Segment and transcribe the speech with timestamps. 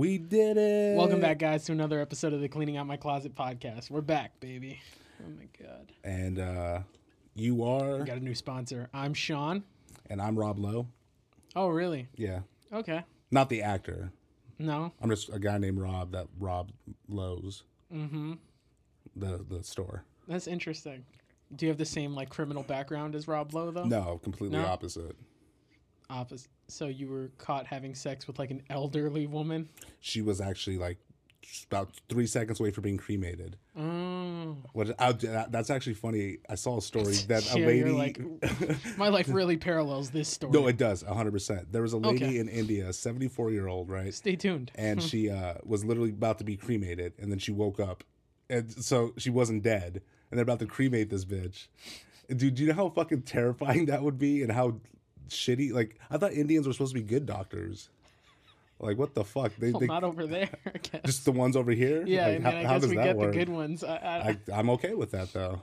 [0.00, 0.96] We did it.
[0.96, 3.90] Welcome back, guys, to another episode of the Cleaning Out My Closet podcast.
[3.90, 4.80] We're back, baby.
[5.22, 5.92] Oh my god.
[6.02, 6.78] And uh,
[7.34, 8.88] you are, We got a new sponsor.
[8.94, 9.62] I'm Sean.
[10.08, 10.86] and I'm Rob Lowe.
[11.54, 12.08] Oh, really?
[12.16, 12.38] Yeah,
[12.72, 13.02] Okay.
[13.30, 14.10] not the actor.
[14.58, 14.94] No.
[15.02, 16.70] I'm just a guy named Rob that Rob
[17.06, 17.64] Lowe's.
[17.94, 18.32] Mm-hmm.
[19.16, 20.04] The the store.
[20.26, 21.04] That's interesting.
[21.54, 23.84] Do you have the same like criminal background as Rob Lowe though?
[23.84, 24.64] No, completely No?
[24.64, 25.14] opposite.
[26.08, 26.48] Opposite.
[26.70, 29.68] So you were caught having sex with like an elderly woman?
[30.00, 30.98] She was actually like
[31.66, 33.56] about three seconds away from being cremated.
[33.76, 34.56] Oh.
[34.72, 34.94] What?
[35.00, 36.38] I, that's actually funny.
[36.48, 37.90] I saw a story that a lady.
[37.90, 38.20] like,
[38.96, 40.52] my life really parallels this story.
[40.52, 41.32] no, it does 100.
[41.32, 42.38] percent There was a lady Okay.
[42.38, 44.14] in India, 74 year old, right?
[44.14, 44.70] Stay tuned.
[44.76, 48.04] and she uh, was literally about to be cremated, and then she woke up,
[48.48, 51.66] and so she wasn't dead, and they're about to cremate this bitch.
[52.28, 54.78] Dude, do you know how fucking terrifying that would be, and how
[55.30, 55.72] shitty?
[55.72, 57.88] Like, I thought Indians were supposed to be good doctors.
[58.78, 59.52] Like, what the fuck?
[59.56, 60.48] They, Well, they not over there.
[61.04, 62.04] Just the ones over here.
[62.06, 63.32] yeah, Like, I mean, how, I how guess we that get work?
[63.32, 63.84] the good ones.
[63.84, 65.60] I, I'm okay with that though.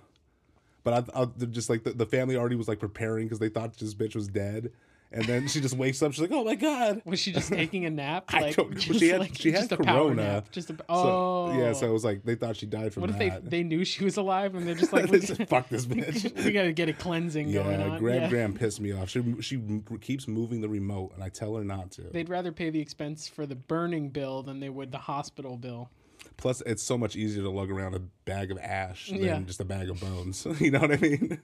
[0.83, 3.75] But I, I just like the, the family already was like preparing because they thought
[3.77, 4.71] this bitch was dead,
[5.11, 6.11] and then she just wakes up.
[6.13, 8.25] She's like, "Oh my god!" was she just taking a nap?
[8.29, 10.43] I Like, don't- well, just she had- like, she had just corona.
[10.51, 13.09] Just a, So, oh, yeah, so it was like they thought she died from What
[13.11, 13.49] if they that.
[13.49, 16.35] they knew she was alive and they're just like, They said, fuck this bitch.
[16.45, 17.99] we gotta get a cleansing going Yeah, on.
[17.99, 18.29] Graham yeah.
[18.29, 19.09] Graham pissed me off.
[19.09, 19.61] She she
[20.01, 22.01] keeps moving the remote, and I tell her not to.
[22.01, 25.89] They'd rather pay the expense for the burning bill than they would the hospital bill.
[26.35, 29.39] Plus, it's so much easier to lug around a bag of ash than Yeah.
[29.39, 30.45] just a bag of bones.
[30.59, 31.39] you know what I mean?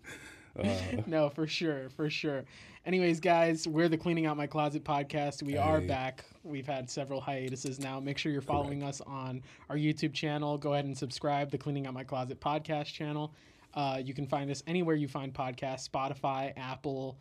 [0.55, 0.67] Uh,
[1.07, 2.43] no, for sure, for sure.
[2.85, 5.41] Anyways, guys, we're the Cleaning Out My Closet podcast.
[5.41, 6.25] We are back.
[6.43, 8.01] We've had several hiatuses now.
[8.01, 10.57] Make sure you're following us on our YouTube channel.
[10.57, 13.33] Go ahead and subscribe the Cleaning Out My Closet podcast channel.
[13.73, 17.17] Uh, you can find us anywhere you find podcasts: Spotify, Apple,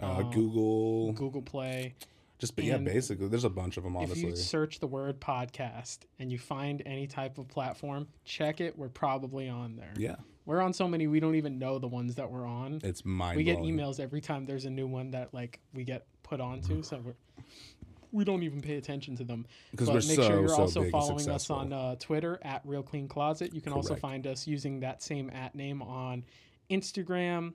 [0.00, 1.94] Uh, Google, Google Play.
[2.38, 3.96] just but yeah, basically, there's a bunch of them.
[3.96, 8.60] Obviously, if you search the word podcast and you find any type of platform, check
[8.60, 8.78] it.
[8.78, 9.92] We're probably on there.
[9.96, 10.16] yeah,
[10.46, 12.80] We're on so many we don't even know the ones that we're on.
[12.84, 13.36] it's mind.
[13.36, 16.82] we get emails every time there's a new one that like we get put onto,
[16.82, 17.14] so we're
[18.12, 19.44] we don't even pay attention to them.
[19.76, 22.62] 'Cause but we're make so, sure you're so also following us on uh, Twitter at
[22.64, 23.52] Real Clean Closet.
[23.52, 26.22] You can also find us using that same at name on
[26.70, 27.54] Instagram,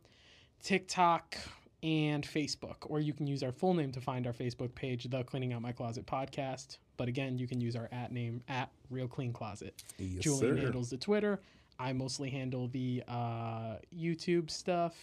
[0.61, 1.37] TikTok,
[1.81, 2.75] and Facebook.
[2.87, 5.61] Or you can use our full name to find our Facebook page, The Cleaning Out
[5.61, 6.77] My Closet Podcast.
[6.97, 9.81] But again, you can use our at name at Real Clean Closet.
[9.97, 10.61] Yes, Julian sir.
[10.63, 11.39] handles the Twitter.
[11.79, 14.95] I mostly handle the uh, YouTube stuff.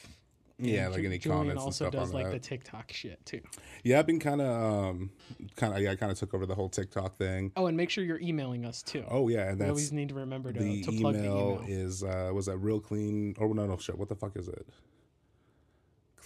[0.59, 2.33] Yeah, like any Julian comments and also does like that.
[2.33, 3.43] the TikTok shit too.
[3.85, 5.11] Yeah, I've been kind of, um,
[5.55, 7.53] kind of, yeah, I kind of took over the whole TikTok thing.
[7.57, 9.05] Oh, and make sure you're emailing us too.
[9.09, 11.63] Oh yeah, and we that's always need to remember to, the to plug the email
[11.63, 11.65] email.
[11.69, 14.67] is uh was that real clean or no no shit what the fuck is it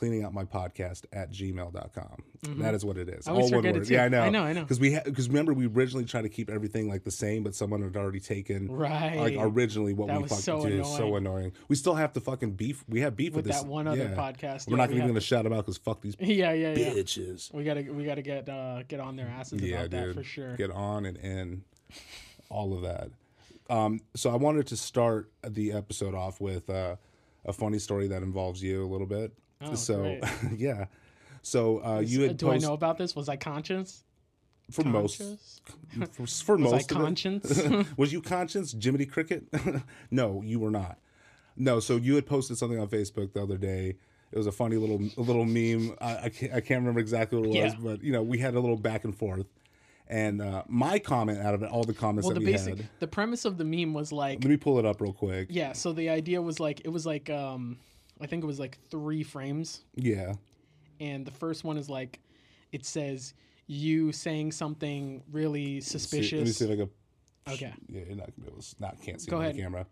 [0.00, 2.22] cleaning out my podcast at gmail.com
[2.58, 3.36] That is what it is Mm-hmm.
[3.36, 4.62] All one word yeah i know I know, I know.
[4.62, 7.82] because we because remember we originally tried to keep everything like the same but someone
[7.82, 9.16] had already taken Right.
[9.18, 11.52] like originally what That we fucking so do so annoying.
[11.68, 14.04] we still have to fucking beef we have beef with, With this that one other
[14.04, 14.14] yeah.
[14.14, 16.72] podcast, we're yeah, not we even gonna shout them out because fuck these yeah, yeah,
[16.72, 16.90] yeah.
[16.94, 20.22] bitches We gotta we gotta get uh, get on their asses yeah about that for
[20.24, 20.56] sure.
[20.56, 21.62] get on and in
[22.48, 23.10] all of that
[23.68, 26.96] um so i wanted to start the episode off with uh
[27.44, 30.18] a funny story that involves you a little bit Oh, so
[30.56, 30.86] yeah
[31.42, 33.14] so uh you had do post- I know about this?
[33.14, 34.04] Was I conscious?
[34.70, 35.60] for most Conscious?
[36.12, 37.86] for, for Was I most of it.
[37.96, 39.44] was you conscious jiminy cricket
[40.10, 40.98] no you were not
[41.56, 43.96] no so you had posted something on facebook the other day
[44.32, 47.38] it was a funny little a little meme i, I, can't, I can't remember exactly
[47.38, 47.78] what it was Yeah.
[47.82, 49.46] but you know we had a little back and forth
[50.06, 52.76] and uh, my comment out of it all the comments well, that the we basic
[52.76, 55.48] had the premise of the meme was like let me pull it up real quick
[55.50, 55.72] yeah.
[55.72, 57.78] So the idea was like it was like um
[58.20, 60.34] I think it was like three frames, yeah
[61.00, 62.20] and the first one is like
[62.72, 63.32] it says
[63.66, 66.32] you saying something really suspicious.
[66.38, 66.90] let me see if i can
[67.54, 67.72] Okay.
[67.88, 69.54] yeah you're not gonna be able to not can't see Go on ahead.
[69.56, 69.86] the camera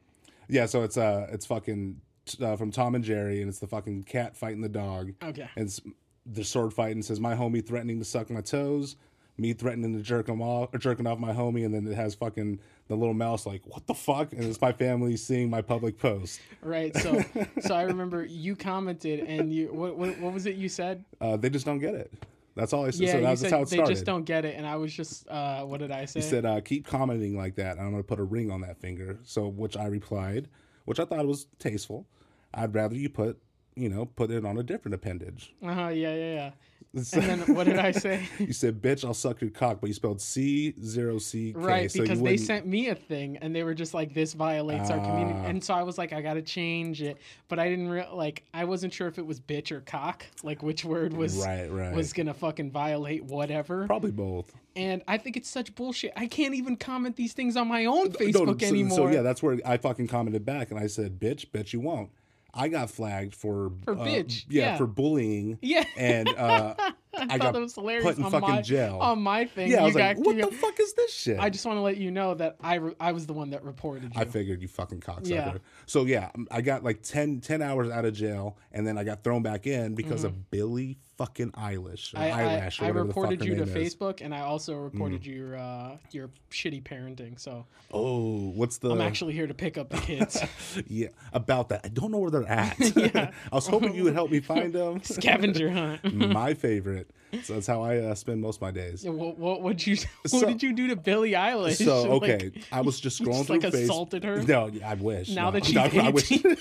[0.48, 2.00] yeah so it's uh it's fucking
[2.42, 5.48] uh, from tom and jerry and it's the fucking cat fighting the dog Okay.
[5.56, 5.80] and it's
[6.26, 8.96] the sword fighting says my homie threatening to suck my toes
[9.38, 12.14] me threatening to jerk him off or jerking off my homie and then it has
[12.14, 12.58] fucking
[12.88, 16.40] the little mouse like what the fuck and it's my family seeing my public post
[16.60, 16.94] Right.
[16.96, 17.22] So
[17.60, 21.04] so I remember you commented and you what what, what was it you said?
[21.20, 22.12] uh, they just don't get it
[22.56, 24.56] that's all i said Yeah, so said how it they started just don't get it,
[24.56, 26.20] and I was just uh, what did I say?
[26.20, 29.18] he said uh, keep commenting like that i'm gonna put a ring on that finger
[29.22, 30.48] so which i replied
[30.84, 32.06] which i thought was tasteful
[32.54, 33.38] i'd rather you put
[33.76, 35.54] you know, put it on a different appendage.
[35.64, 35.88] Uh huh.
[35.88, 36.50] Yeah, yeah, yeah.
[36.96, 38.26] So- And then what did I say?
[38.38, 41.52] you said, "Bitch, I'll suck your cock," but you spelled C zero C.
[41.54, 44.90] Right, so because they sent me a thing and they were just like, "This violates
[44.90, 45.48] our community," Ah.
[45.48, 47.18] and so I was like, "I gotta change it,"
[47.48, 48.42] but I didn't re- like.
[48.54, 51.94] I wasn't sure if it was bitch or cock, like which word was right, right.
[51.94, 53.86] was gonna fucking violate whatever.
[53.86, 54.52] Probably both.
[54.74, 56.12] And I think it's such bullshit.
[56.16, 58.96] I can't even comment these things on my own No, Facebook so, anymore.
[58.96, 62.10] So yeah, that's where I fucking commented back and I said, "Bitch, bet you won't."
[62.54, 64.76] I got flagged for For uh, bitch, yeah, yeah.
[64.76, 65.84] for bullying, yeah.
[65.96, 68.04] and uh, I, I thought got that was hilarious.
[68.04, 68.98] put in on fucking my, jail.
[69.00, 71.50] On my thing, yeah, I you was like, "What the fuck is this shit?" I
[71.50, 74.14] just want to let you know that I, re- I was the one that reported
[74.14, 74.20] you.
[74.20, 75.28] I figured you fucking cocksucker.
[75.28, 75.58] Yeah.
[75.86, 79.22] So yeah, I got like 10, 10 hours out of jail, and then I got
[79.22, 82.16] thrown back in because of Billie fucking Mm-hmm.
[82.16, 83.94] I, I, Eilish or I reported you to is.
[83.94, 87.38] Facebook, and I also reported your uh, your shitty parenting.
[87.38, 88.90] So Oh, what's the?
[88.90, 90.40] I'm actually here to pick up the kids.
[90.86, 91.80] yeah, about that.
[91.84, 92.78] I don't know where they're at.
[92.96, 93.30] Yeah.
[93.52, 95.02] I was hoping you would help me find them.
[95.02, 96.14] Scavenger hunt.
[96.14, 97.10] My favorite.
[97.42, 99.04] So that's how I uh, spend most of my days.
[99.04, 101.84] Yeah, what what would you what So- did you do to Billie Eilish?
[101.84, 103.82] So Like, okay, I was just scrolling just, through like, Facebook.
[103.84, 104.42] assaulted her?
[104.42, 105.28] No, I wish.
[105.30, 105.50] Now no.
[105.60, 106.32] that she's No, I wish.
[106.32, 106.56] 18.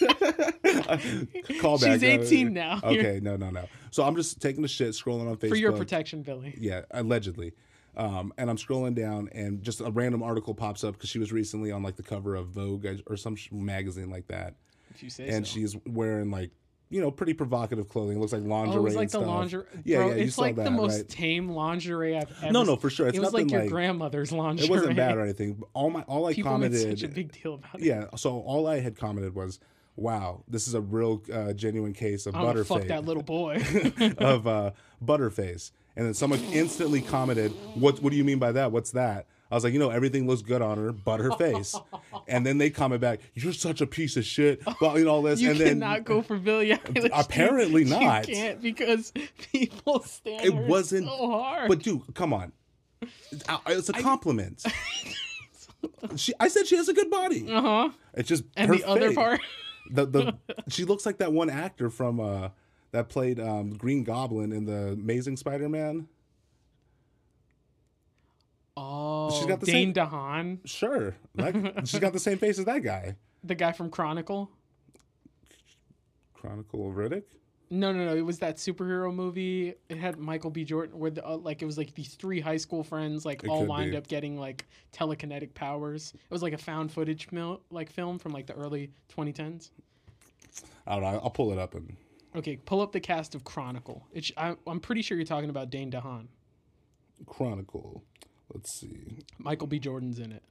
[1.61, 1.93] Call back.
[1.93, 2.79] She's 18 now.
[2.83, 3.63] Okay, no, no, no.
[3.91, 6.55] So I'm just taking the shit, scrolling on Facebook for your protection, Billie.
[6.57, 7.53] Yeah, allegedly.
[7.95, 11.31] Um, and I'm scrolling down, and just a random article pops up because she was
[11.31, 14.53] recently on like the cover of Vogue or some sh- magazine like that,
[14.93, 15.53] If you say and so.
[15.53, 16.51] she's wearing like
[16.89, 18.17] you know pretty provocative clothing.
[18.17, 18.75] It looks like lingerie.
[18.75, 19.65] Oh, it was like the lingerie.
[19.83, 21.09] Yeah, Bro, yeah, it's like the most right?
[21.09, 22.51] tame lingerie I've ever.
[22.53, 23.07] No, no, for sure.
[23.07, 24.67] It's it was nothing like your like- grandmother's lingerie.
[24.67, 25.63] It wasn't bad or anything.
[25.73, 26.99] All my all I People commented.
[26.99, 27.83] such a big deal about it.
[27.83, 29.59] yeah, so all I had commented was,
[29.97, 33.23] "Wow, this is a real uh, genuine case of I'm gonna butterface." fuck that little
[33.23, 33.61] boy.
[34.17, 34.71] of uh,
[35.03, 35.71] Butterface.
[35.97, 38.01] And then someone instantly commented, "What?
[38.01, 38.71] What do you mean by that?
[38.71, 41.75] What's that?" I was like, "You know, everything looks good on her, but her face."
[42.27, 45.21] and then they comment back, "You're such a piece of shit," but you know all
[45.23, 45.41] this.
[45.41, 47.09] you and then cannot go for Billie Eilish.
[47.13, 48.27] Apparently You not.
[48.27, 49.11] You can't because
[49.51, 51.67] people stand It wasn't- so hard.
[51.69, 52.51] But dude, come on,
[53.49, 54.63] Uh, it's a compliment.
[56.15, 57.51] she, I said she has a good body.
[57.51, 57.89] uh huh.
[58.13, 59.41] It's just And the other part.
[59.91, 60.37] The the
[60.69, 62.49] she looks like that one actor from uh
[62.91, 66.07] that played um Green Goblin in the Amazing Spider-Man.
[68.75, 71.55] Oh, she's got the Dane same- DeHaan, Sure, like
[71.85, 73.15] she's got the same face as that guy.
[73.43, 74.51] the guy from Chronicle.
[76.35, 77.23] Chronicle of Riddick.
[77.69, 78.15] No, no, no.
[78.15, 79.73] It was that superhero movie.
[79.89, 80.63] It had Michael B.
[80.63, 83.49] Jordan, where the, uh, like it was like these three high school friends, like It
[83.49, 83.97] all could lined be.
[83.97, 86.13] up getting like telekinetic powers.
[86.15, 89.71] It was like a found footage mil- like film from like the early 2010s.
[90.85, 91.19] I don't know.
[91.23, 91.95] I'll pull it up and
[92.35, 94.05] Okay, pull up the cast of Chronicle.
[94.13, 96.27] It's I, I'm pretty sure you're talking about Dane DeHaan.
[97.25, 98.03] Chronicle.
[98.53, 99.19] Let's see.
[99.39, 99.79] Michael B.
[99.79, 100.43] Jordan's in it.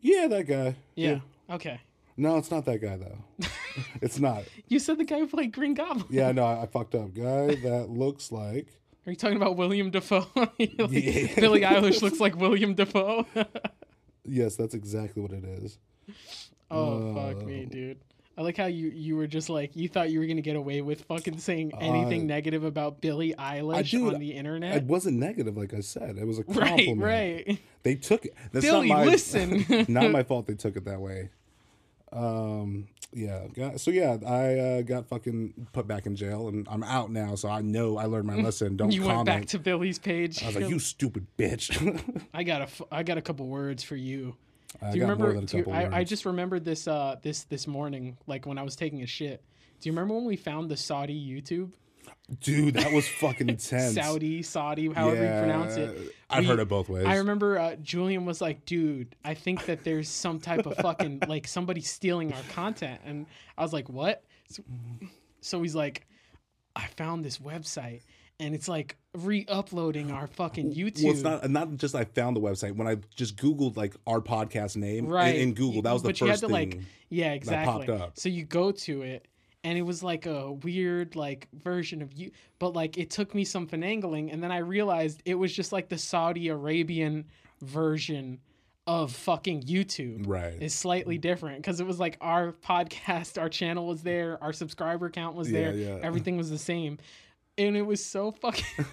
[0.00, 0.76] Yeah, that guy.
[0.94, 1.20] Yeah.
[1.50, 1.80] Okay.
[2.16, 3.46] No, it's not that guy though.
[4.02, 4.44] it's not.
[4.68, 6.06] You said the guy who played Green Goblin.
[6.10, 7.14] Yeah, no, I, I fucked up.
[7.14, 8.68] Guy that looks like.
[9.06, 10.26] Are you talking about William Dafoe?
[10.36, 13.26] Like, Billie Eilish looks like William Dafoe.
[14.24, 15.78] Yes, that's exactly what it is.
[16.70, 17.98] oh fuck me, Uh, dude.
[18.38, 20.80] I like how you you were just like you thought you were gonna get away
[20.80, 24.76] with fucking saying anything Uh, negative about Billie Eilish I, dude, on the internet.
[24.76, 26.16] It wasn't negative, like I said.
[26.16, 27.02] It was a Right, compliment.
[27.02, 27.58] right.
[27.82, 28.34] They took it.
[28.52, 29.66] That's Billie, not my, listen.
[29.88, 30.46] not my fault.
[30.46, 31.28] They took it that way.
[32.12, 32.88] Um.
[33.14, 33.46] Yeah.
[33.54, 37.34] got- So yeah, I uh, got fucking put back in jail, and I'm out now.
[37.34, 38.76] So I know I learned my lesson.
[38.76, 39.16] Don't You comment.
[39.16, 40.42] went back to Billie's page.
[40.42, 43.82] I was like, "You stupid bitch." I got a f- I got a couple words
[43.82, 44.34] for you.
[44.80, 45.40] I Do you got remember?
[45.46, 48.76] do you- I, I just remembered this uh this this morning, like when I was
[48.76, 49.42] taking a shit.
[49.80, 51.72] Do you remember when we found the Saudi YouTube?
[52.40, 53.94] Dude, that was fucking intense.
[53.94, 55.96] Saudi, Saudi, however you pronounce it.
[55.96, 57.04] Yeah, I've We- heard it both ways.
[57.06, 61.22] I remember uh, Julian was like, "Dude, I think that there's some type of fucking
[61.28, 63.26] like somebody stealing our content," and
[63.58, 64.62] I was like, "What?" So,
[65.40, 66.06] so he's like,
[66.76, 68.02] "I found this website."
[68.40, 71.04] And it's like re-uploading our fucking YouTube.
[71.04, 74.20] Well, it's not not just I found the website when I just Googled like our
[74.20, 75.82] podcast name in- right in, Google.
[75.82, 76.52] That was the but first you had to thing.
[76.52, 78.18] like yeah exactly popped up.
[78.18, 79.28] so you go to it
[79.64, 83.44] and it was like a weird like version of you but like it took me
[83.44, 87.24] some finagling and then i realized it was just like the saudi arabian
[87.60, 88.40] version
[88.86, 90.60] of fucking youtube right.
[90.60, 95.08] is slightly different because it was like our podcast our channel was there our subscriber
[95.08, 95.98] count was Yeah, there yeah.
[96.02, 96.98] everything was the same
[97.58, 98.64] and it was so fucking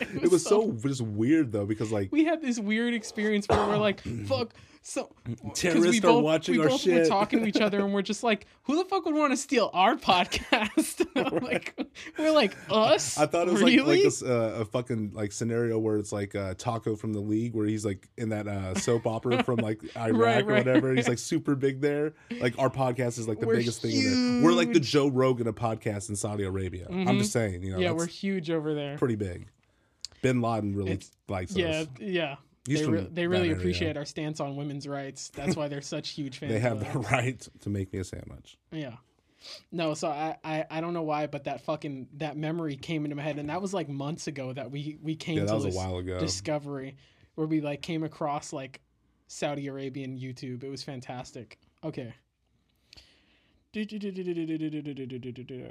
[0.00, 3.76] It was so just weird though because like we had this weird experience where we're
[3.76, 4.54] like, fuck.
[4.84, 5.14] So
[5.54, 7.08] Terrorists are both, watching we our both Were shit.
[7.08, 9.70] talking to each other, and we're just like, "Who the fuck would want to steal
[9.72, 9.94] our
[10.42, 11.06] podcast?"
[11.42, 11.78] like,
[12.18, 14.02] we're like, "Us?" I thought it was really?
[14.02, 17.54] like like uh, a fucking like scenario where it's like uh, Taco from the League,
[17.54, 20.94] where he's like in that uh, soap opera from like Iraq Right, or right, whatever.
[20.94, 22.14] He's like super big there.
[22.40, 23.92] Like our podcast is like the We're biggest thing.
[23.96, 24.50] In there.
[24.50, 24.80] We're like the.
[24.80, 26.86] Joe Rogan of podcasts in Saudi Arabia.
[26.90, 27.18] I'm Mhm.
[27.20, 28.98] just saying, you know, yeah, we're huge over there.
[28.98, 29.46] pretty big.
[30.22, 31.86] Bin Laden really It's- likes Yeah, us.
[32.00, 32.34] yeah.
[32.34, 33.58] He's they, re- they really area.
[33.58, 35.30] appreciate our stance on women's rights.
[35.34, 36.52] That's why they're such huge fans.
[36.52, 37.10] They have the us.
[37.10, 38.56] right to make me a sandwich.
[38.70, 38.96] Yeah.
[39.72, 43.16] No, so I, I I don't know why, but that fucking that memory came into
[43.16, 45.76] my head, and that was like months ago that we we came Yeah, to this
[46.20, 46.96] discovery
[47.34, 48.80] where we like came across like
[49.26, 50.62] Saudi Arabian YouTube.
[50.62, 51.58] It was fantastic.
[51.82, 52.14] Okay.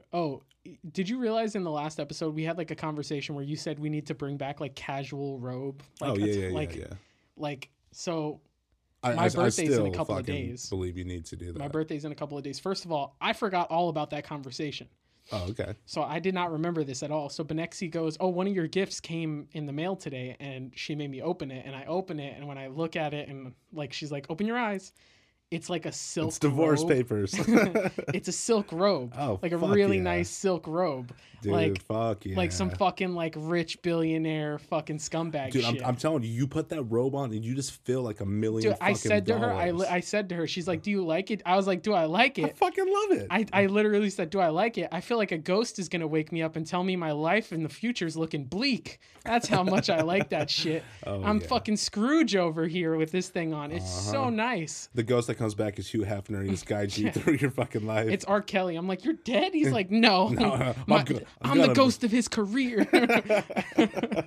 [0.13, 0.43] Oh,
[0.91, 3.79] did you realize in the last episode we had like a conversation where you said
[3.79, 5.81] we need to bring back like casual robe?
[5.99, 6.85] Like, oh yeah, yeah, yeah, like, yeah.
[7.37, 8.41] like so
[9.03, 10.69] I, my I, I birthday's in a couple of days.
[10.69, 11.59] Believe you need to do that.
[11.59, 12.59] my birthday's in a couple of days.
[12.59, 14.87] First of all, I forgot all about that conversation.
[15.31, 15.75] oh, okay.
[15.85, 17.29] So I did not remember this at all.
[17.29, 20.95] So Benexi goes, "Oh, one of your gifts came in the mail today," and she
[20.95, 23.53] made me open it, and I open it, and when I look at it, and
[23.71, 24.93] like she's like, "Open your eyes,"
[25.51, 26.29] it's like a silk.
[26.29, 26.89] It's divorce robe.
[26.89, 27.33] papers.
[28.13, 30.03] it's a silk robe, Oh, like a really yeah.
[30.03, 32.37] nice silk robe, Dude, like fuck yeah.
[32.37, 35.77] like some fucking like rich billionaire fucking scumbag Dude, I'm.
[35.83, 38.71] I'm telling you, you put that robe on and you just feel like a million.
[38.71, 41.03] Dude, I said to her, I, li- I said to her, she's like, "Do you
[41.05, 43.27] like it?" I was like, "Do I like it?" I fucking love it.
[43.29, 44.87] I, I literally said, Do I like it?
[44.91, 47.11] I feel like a ghost is going to wake me up and tell me my
[47.11, 48.99] life in the future is looking bleak.
[49.25, 50.83] That's how much I like that shit.
[51.05, 51.47] Oh, I'm yeah.
[51.47, 53.71] fucking Scrooge over here with this thing on.
[53.71, 54.29] It's so Uh-huh.
[54.29, 54.87] nice.
[54.93, 56.47] the ghost that comes back as Hugh Hefner.
[56.47, 58.07] He's guides you through your fucking life.
[58.09, 58.41] It's R.
[58.41, 58.75] Kelly.
[58.75, 59.53] I'm like, You're dead?
[59.53, 60.29] He's like, No.
[60.41, 61.25] No, I'm My- good.
[61.41, 62.87] I'm I'm the ghost of his career.
[62.91, 64.23] uh,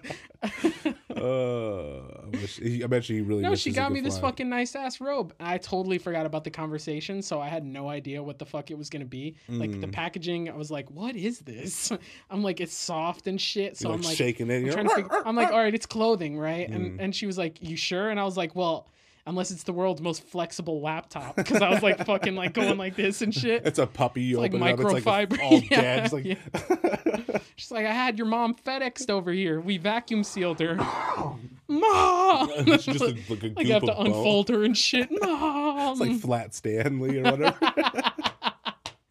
[1.21, 3.42] I, wish, he, I bet you he really.
[3.42, 4.30] no, she got me this fly.
[4.30, 5.33] fucking nice ass robe.
[5.40, 8.78] I totally forgot about the conversation, so I had no idea what the fuck it
[8.78, 9.37] was gonna be.
[9.49, 9.92] Like the Mm.
[9.92, 11.92] packaging, I was like, "What is this?"
[12.30, 14.76] I'm like, "It's soft and shit." So I'm like, shaking it.
[14.76, 16.68] I'm, like, I'm like, all right, it's clothing, right?
[16.71, 16.75] Mm.
[16.76, 18.11] And and she was like, you sure?
[18.11, 18.88] And I was like, well,
[19.26, 22.94] unless it's the world's most flexible laptop, because I was like fucking like going like
[22.96, 23.66] this and shit.
[23.66, 24.22] It's a puppy.
[24.22, 24.80] You like open it up.
[24.80, 25.42] It's like microfiber.
[25.42, 26.04] all Yeah, dead.
[26.04, 27.38] It's like, Yeah.
[27.56, 29.60] She's like, I had your mom FedExed over here.
[29.60, 30.74] We vacuum sealed her.
[31.68, 32.50] Mom.
[32.56, 34.06] It's just a, like a like I have to bone.
[34.08, 35.08] unfold her and shit.
[35.10, 35.92] Mom.
[35.92, 37.58] It's like Flat Stanley or whatever.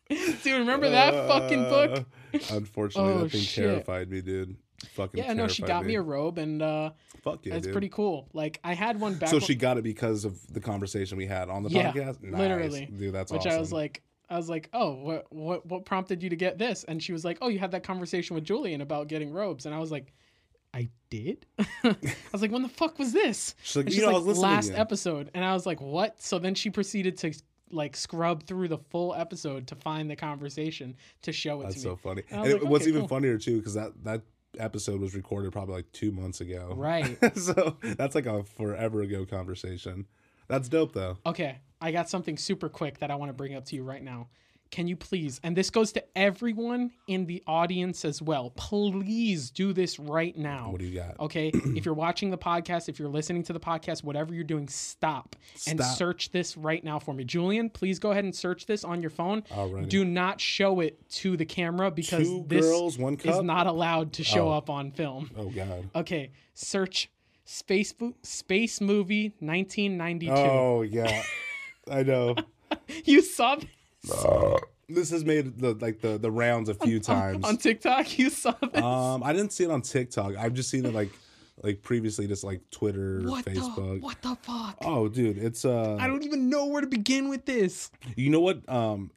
[0.10, 2.06] Dude, remember that fucking book?
[2.34, 3.66] Uh, Unfortunately, Oh, that thing shit.
[3.66, 4.56] terrified me, dude.
[4.86, 6.92] Fucking Yeah, no, she got me a robe, and uh,
[7.24, 8.28] Fuck yeah, it's pretty cool.
[8.34, 9.30] Like I had one back.
[9.30, 12.22] so she got it because of the conversation we had on the Yeah, podcast.
[12.22, 12.40] Nice.
[12.40, 12.86] literally.
[12.86, 13.14] dude.
[13.14, 13.52] That's which awesome.
[13.54, 16.84] I was like, I was like, oh, what, what, what prompted you to get this?
[16.86, 19.74] And she was like, oh, you had that conversation with Julian about getting robes, and
[19.76, 20.12] I was like,
[20.74, 21.46] I did.
[21.84, 21.96] I
[22.32, 23.54] was like, when the fuck was this?
[23.64, 26.22] She's like, And you she's know, I like, last episode, and I was like, what?
[26.22, 27.34] So then she proceeded to
[27.72, 31.80] like scrub through the full episode to find the conversation to show it That's to
[31.80, 31.84] me.
[31.84, 32.22] so funny.
[32.30, 33.08] And And it like, was okay, even cool.
[33.08, 34.22] funnier too because that that
[34.60, 36.74] episode was recorded probably like two months ago.
[36.76, 37.18] Right.
[37.38, 40.06] so that's like a forever ago conversation.
[40.48, 41.18] That's dope though.
[41.26, 44.04] Okay, I got something super quick that I want to bring up to you right
[44.04, 44.28] now.
[44.74, 49.72] Can you please, and this goes to everyone in the audience as well, please do
[49.72, 50.72] this right now.
[50.72, 51.20] What do you got?
[51.20, 54.68] Okay, if you're watching the podcast, if you're listening to the podcast, whatever you're doing,
[54.68, 55.36] stop,
[55.68, 57.24] and search this right now for me.
[57.24, 59.44] Julian, please go ahead and search this on your phone.
[59.44, 59.90] Alrighty.
[59.90, 64.14] Do not show it to the camera because Two this girls, one is not allowed
[64.14, 64.54] to show Oh.
[64.54, 65.30] up on film.
[65.38, 65.88] oh god.
[65.94, 67.12] Okay, search
[67.46, 70.34] space space movie 1992.
[70.34, 71.22] Oh yeah.
[71.92, 72.36] I know.
[73.06, 73.58] You saw
[74.04, 74.26] this
[74.90, 77.44] This has made the like the the rounds a few times.
[77.46, 78.18] on TikTok.
[78.20, 78.82] You saw this.
[78.82, 80.36] Um, I didn't see it on TikTok.
[80.38, 81.10] I've just seen it like
[81.62, 84.02] like previously, just like Twitter, what the Facebook.
[84.02, 84.78] what the fuck?
[84.82, 85.98] Oh, dude, it's uh.
[86.00, 87.92] I don't even know where to begin with this.
[88.16, 88.68] You know what?
[88.70, 89.12] Um,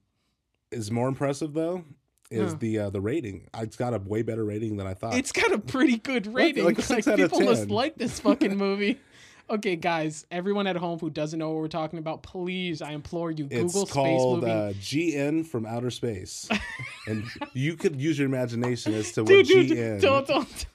[0.70, 1.84] is more impressive though
[2.30, 2.58] is Huh.
[2.60, 3.48] the uh, the rating.
[3.56, 5.14] It's got a way better rating than I thought.
[5.14, 6.64] It's got a pretty good rating.
[6.64, 7.68] like Like, a six out of people must 10.
[7.68, 8.98] like this fucking movie.
[9.48, 13.30] Okay, guys, everyone at home who doesn't know what we're talking about, please, I implore
[13.30, 14.50] you, It's Google space called movie.
[14.50, 16.48] uh, GN from outer space,
[17.06, 20.00] and you could use your imagination as to dude, what dude, GN.
[20.00, 20.66] don't, don't,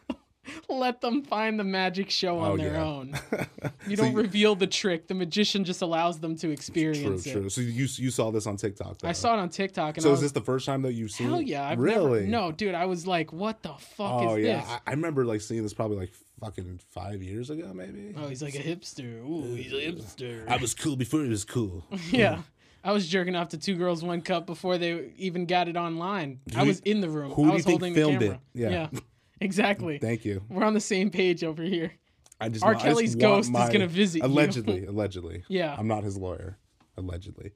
[0.79, 2.83] let them find the magic show on Oh, their yeah.
[2.83, 3.19] own.
[3.87, 5.07] You So don't reveal the trick.
[5.07, 7.31] The magician just allows them to True, experience it.
[7.31, 7.49] true.
[7.49, 8.99] So you you saw this on TikTok?
[8.99, 9.07] Though.
[9.07, 11.09] I saw it on TikTok, and So I is this the first time that you've
[11.11, 11.29] seen?
[11.29, 12.21] hell yeah, I've really?
[12.27, 14.69] never, no, dude, I was like, what the fuck Oh is yeah, this?
[14.69, 18.13] I, I remember like seeing this probably like fucking five years ago, maybe.
[18.17, 19.23] Oh, he's like a hipster.
[19.27, 20.47] Ooh, he's a hipster.
[20.47, 21.83] I was cool before it was cool.
[22.11, 22.41] yeah.
[22.83, 26.39] I was jerking off to two girls, one cup before they even got it online.
[26.55, 27.31] I was in the room.
[27.31, 28.39] who I do you was think holding filmed the it?
[28.55, 28.89] camera.
[28.93, 28.99] Yeah.
[29.41, 29.97] Exactly.
[29.97, 30.43] Thank you.
[30.49, 31.91] We're on the same page over here.
[32.39, 32.73] I just R.
[32.73, 34.27] Just Kelly's want ghost is gonna visit you.
[34.27, 34.85] allegedly.
[34.87, 35.43] Allegedly.
[35.47, 35.75] Yeah.
[35.77, 36.57] I'm not his lawyer.
[36.97, 37.51] Allegedly.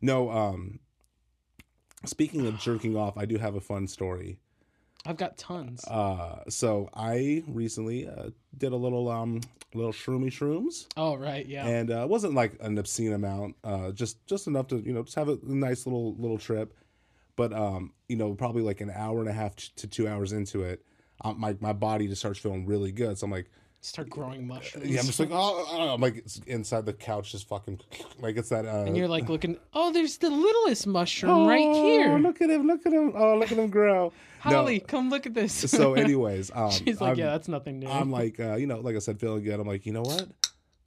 [0.00, 0.30] No.
[0.30, 0.80] Um.
[2.06, 4.38] Speaking of jerking off, I do have a fun story.
[5.04, 5.84] I've got tons.
[5.86, 9.40] Uh, so I recently uh, did a little um
[9.74, 11.66] little shroomy shrooms, oh right, yeah.
[11.66, 15.02] and uh, it wasn't like an obscene amount, uh, just just enough to you know
[15.02, 16.74] just have a nice little little trip.
[17.36, 20.62] But um, you know, probably like an hour and a half to two hours into
[20.62, 20.84] it,
[21.22, 23.18] um, my my body just starts feeling really good.
[23.18, 23.50] So I'm like,
[23.82, 24.90] Start growing mushrooms.
[24.90, 27.80] yeah, I'm just like, oh, oh, I'm like it's inside the couch, just fucking
[28.20, 28.66] like it's that.
[28.66, 29.56] Uh, and you're like looking.
[29.72, 32.12] Oh, there's the littlest mushroom right here.
[32.12, 32.16] "Oh.
[32.18, 32.66] Look at him!
[32.66, 33.12] Look at him!
[33.14, 34.12] Oh, look at him grow.
[34.42, 34.52] No.
[34.52, 35.52] Holly, come look at this.
[35.70, 37.88] So, anyways, um, she's like, I'm- yeah, that's nothing new.
[37.88, 39.60] I'm like, uh, you know, like I said, feeling good.
[39.60, 40.28] I'm like, you know what?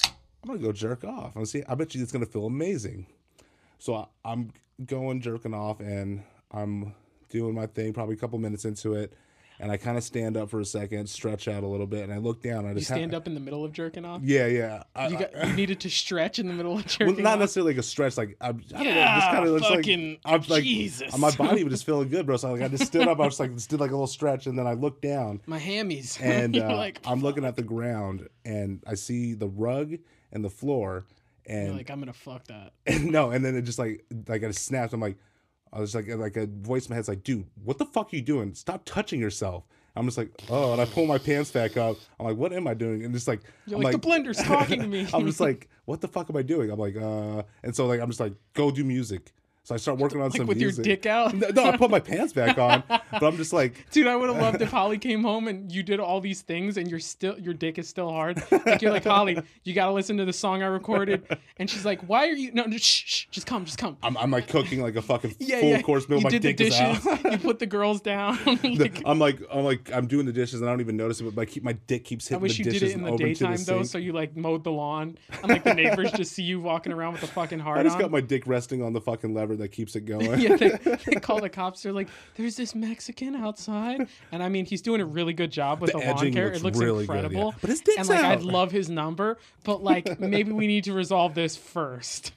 [0.03, 1.35] I'm gonna go jerk off.
[1.35, 1.63] I'm see.
[1.69, 3.05] I bet you it's gonna feel amazing.
[3.77, 4.51] So I, I'm
[4.85, 6.93] going jerking off, and I'm
[7.29, 7.93] doing my thing.
[7.93, 9.13] Probably a couple minutes into it,
[9.63, 12.11] and I kind of stand up for a second, stretch out a little bit, and
[12.13, 12.65] I look down.
[12.65, 14.21] I you just ha- stand up in the middle of jerking off.
[14.21, 14.83] Yeah, yeah.
[14.93, 17.15] I, You got I- you needed to stretch in the middle of jerking.
[17.15, 17.39] well, not off.
[17.39, 18.17] necessarily like a stretch.
[18.17, 18.99] Like I'm, I don't know.
[18.99, 21.17] Yeah, Just kind of looks like I'm like Jesus.
[21.17, 22.35] my body was just feeling good, bro.
[22.35, 23.19] So like I just stood up.
[23.21, 25.39] I was like just did like a little stretch, and then I looked down.
[25.47, 26.19] My hammies.
[26.21, 29.93] and uh, like, I'm looking at the ground and I see the rug
[30.33, 31.05] and the floor
[31.47, 32.73] you're and, like, I'm gonna fuck that.
[32.85, 34.91] and no, and then it just like like it snapped.
[34.93, 35.17] I'm like,
[35.73, 38.15] I was like like a voice in my head's like, dude, what the fuck are
[38.15, 38.53] you doing?
[38.53, 39.65] Stop touching yourself.
[39.95, 41.97] I'm just like, oh, and I pull my pants back up.
[42.19, 43.05] I'm like, what am I doing?
[43.05, 45.07] And just like, You're I'm like, the blender's talking to me.
[45.13, 46.71] I'm just like, what the fuck am I doing?
[46.71, 49.33] I'm like, uh, and so like I'm just like, go do music.
[49.65, 50.85] So I start working on like some with music.
[50.85, 51.33] your dick out.
[51.33, 54.29] No, no, I put my pants back on, but I'm just like, Dude, I would
[54.29, 57.39] have loved if Holly came home and you did all these things and you're still
[57.39, 58.43] your dick is still hard.
[58.65, 62.01] Like you're like Holly, you gotta listen to the song I recorded, and she's like,
[62.01, 62.51] "Why are you?
[62.51, 65.35] No, no shh, shh, just come, just come." I'm, I'm like cooking like a fucking
[65.39, 65.81] Yeah, full yeah.
[65.81, 66.17] course meal.
[66.19, 67.01] You My did the dick is out.
[67.01, 67.31] dishes.
[67.31, 68.37] you put the girls down.
[68.45, 71.21] The- Like, I'm like I'm like I'm doing the dishes and I don't even notice
[71.21, 72.93] it, but my keep my dick keeps I hitting wish the you dishes did it
[72.95, 76.33] in the daytime though, so you like mowed the lawn and like the neighbors just
[76.33, 77.79] see you walking around with a fucking hard.
[77.79, 78.01] I just on.
[78.01, 80.39] got my dick resting on the fucking lever that keeps it going.
[80.39, 80.69] yeah, they,
[81.05, 81.83] they call the cops.
[81.83, 85.81] They're like, "There's this Mexican outside," and I mean, he's doing a really good job
[85.81, 86.45] with The the, lawn care.
[86.45, 87.19] looks it looks really good, yeah.
[87.25, 87.55] incredible.
[87.61, 90.93] But his dick's and like, I'd love his number, but like, maybe we need to
[90.93, 92.33] resolve this first.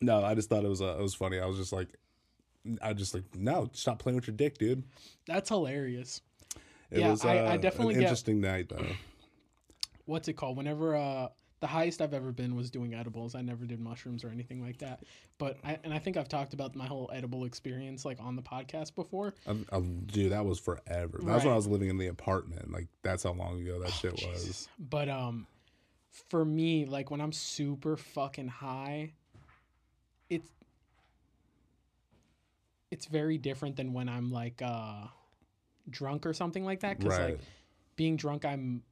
[0.00, 1.38] no, I just thought it was uh, it was funny.
[1.40, 1.88] I was just like,
[2.82, 4.84] I just like no, stop playing with your dick, dude.
[5.26, 6.20] That's hilarious.
[6.90, 8.86] It Yeah, was uh, I- I definitely an get- interesting night though.
[10.06, 10.56] What's it called?
[10.56, 11.28] Whenever uh,
[11.60, 13.34] the highest I've ever been was doing edibles.
[13.34, 15.02] I never did mushrooms or anything like that.
[15.38, 18.42] But I, and I think I've talked about my whole edible experience like on the
[18.42, 19.34] podcast before.
[19.46, 21.18] I'm, I'm, dude, that was forever.
[21.20, 22.70] That's was when I was living in the apartment.
[22.70, 24.68] Like that's how long ago that shit was.
[24.78, 25.46] But um,
[26.28, 29.12] for me, like when I'm super fucking high,
[30.30, 30.48] it's
[32.90, 35.06] it's very different than when I'm like uh
[35.90, 36.98] drunk or something like that.
[36.98, 37.30] Because Right.
[37.30, 37.40] like
[37.96, 38.82] being drunk, I'm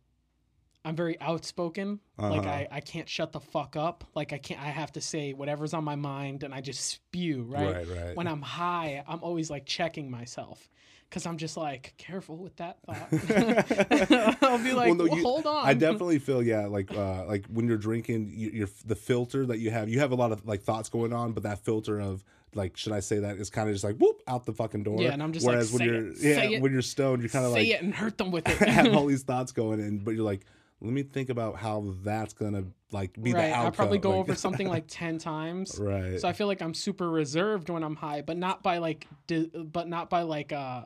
[0.87, 1.99] I'm very outspoken.
[2.17, 2.49] Like Uh-huh.
[2.49, 4.05] I I can't shut the fuck up.
[4.15, 4.61] Like I can't.
[4.61, 7.43] I have to say whatever's on my mind, and I just spew.
[7.43, 7.75] Right.
[7.75, 8.17] Right, right.
[8.17, 10.69] When I'm high, I'm always like checking myself.
[11.09, 13.09] Cause I'm just like careful with that thought.
[14.43, 15.65] I'll be like, Well, no, "Well, you- hold on.
[15.65, 19.59] I definitely feel yeah, like uh, like when you're drinking, you, you're the filter that
[19.59, 19.89] you have.
[19.89, 22.93] You have a lot of like thoughts going on, but that filter of like, should
[22.93, 25.01] I say that is kind of just like whoop out the fucking door.
[25.01, 27.29] Yeah, and I'm just like, Whereas when "Say you're it, yeah, when you're stoned, you're
[27.31, 28.69] kind of like say it and hurt them with it.
[28.69, 30.45] have all these thoughts going in, but you're like,
[30.81, 33.49] let me think about how that's gonna like be right.
[33.49, 33.67] the outcome.
[33.67, 35.79] I probably go like- over something like ten times.
[35.81, 36.21] right.
[36.21, 39.51] So I feel like I'm super reserved when I'm high, but not by like, di-
[39.55, 40.85] but not by like, uh,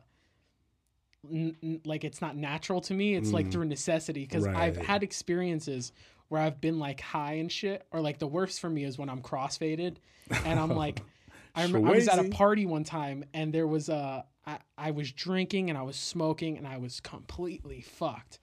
[1.30, 3.14] n- n- like it's not natural to me.
[3.14, 3.52] It's like Mm.
[3.52, 5.92] through necessity because I've had experiences
[6.28, 9.08] where I've been like high and shit, or like the worst for me is when
[9.10, 9.96] I'm crossfaded,
[10.44, 11.02] and I'm like,
[11.54, 14.92] I, rem- I was at a party one time and there was a, I, I
[14.92, 18.38] was drinking and I was smoking and I was completely fucked,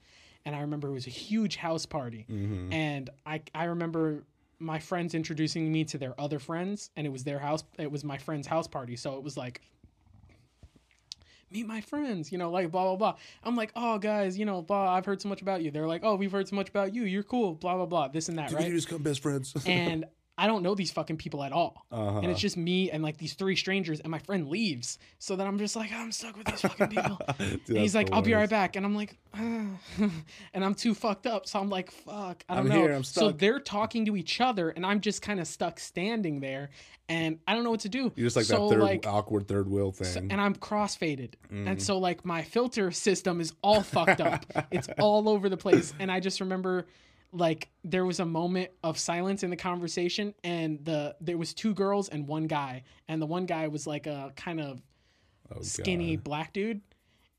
[0.48, 2.72] and I remember it was a huge house party, Mhm.
[2.72, 4.24] and I I remember
[4.58, 8.02] my friends introducing me to their other friends and it was their house it was
[8.02, 8.96] my friend's house party.
[8.96, 9.60] So it was like
[11.50, 13.14] meet my friends you know like blah blah blah.
[13.44, 15.70] I'm like oh guys you know blah i've heard so much about you.
[15.70, 17.04] They're like oh we've heard so much about you.
[17.04, 19.54] You're cool blah blah blah this and that Did you just become best friends?
[19.66, 20.04] and
[20.38, 22.18] i don't know these fucking people at all uh-huh.
[22.20, 25.46] and it's just me and like these three strangers and my friend leaves so then
[25.46, 28.32] i'm just like i'm stuck with these fucking people Dude, and he's like, "I'll be
[28.32, 29.66] right back," and I'm like, ah.
[30.54, 33.30] and I'm too fucked up, so I'm like, "Fuck, I don't I'm know." here, so
[33.30, 36.70] they're talking to each other, and I'm just kind of stuck standing there,
[37.08, 38.12] and I don't know what to do.
[38.16, 40.06] You're just like so, that third like, awkward third wheel thing.
[40.06, 41.68] so- and I'm crossfaded, Mm.
[41.68, 44.44] and so like my filter system is all fucked up.
[44.70, 46.86] it's all over the place, and I just remember.
[47.32, 51.74] Like there was a moment of silence in the conversation, and the there was two
[51.74, 54.80] girls and one guy, and the one guy was like a kind of
[55.54, 56.24] oh, skinny God.
[56.24, 56.80] black dude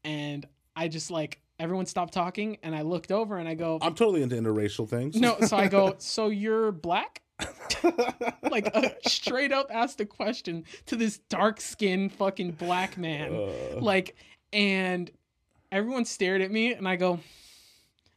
[0.04, 3.96] and I just like everyone stopped talking and I looked over and I go, I'm
[3.96, 5.16] totally into interracial things.
[5.16, 5.38] no.
[5.42, 7.22] So I go, so you're black?
[8.44, 13.34] like uh, straight up asked a question to this dark skinned fucking black man.
[13.34, 14.16] Uh, Like,
[14.52, 15.10] and
[15.72, 17.20] everyone stared at me and I go,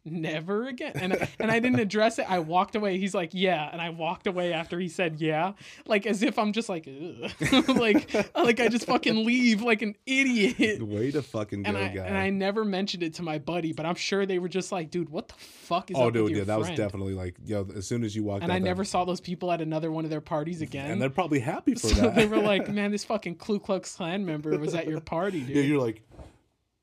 [0.04, 0.92] never again.
[0.94, 2.26] And, and I didn't address it.
[2.30, 2.98] I walked away.
[2.98, 3.68] He's like, yeah.
[3.72, 5.52] And I walked away after he said, yeah.
[5.86, 6.88] Like as if I'm just like,
[7.68, 10.82] like, like I just fucking leave like an idiot.
[10.82, 12.04] way to fucking go, And I, guy.
[12.06, 14.90] and I never mentioned it to my buddy, but I'm sure they were just like,
[14.90, 17.66] dude, what the fuck is oh, up dude, yeah, that was definitely like, yo.
[17.76, 20.04] As soon as you walked, And I that- never saw those people at another one
[20.04, 20.90] of their parties again.
[20.90, 22.14] and they're probably happy for so that.
[22.14, 25.56] they were like, man, this fucking Ku Klux Klan member was at your party, dude.
[25.56, 26.02] yeah, you're like,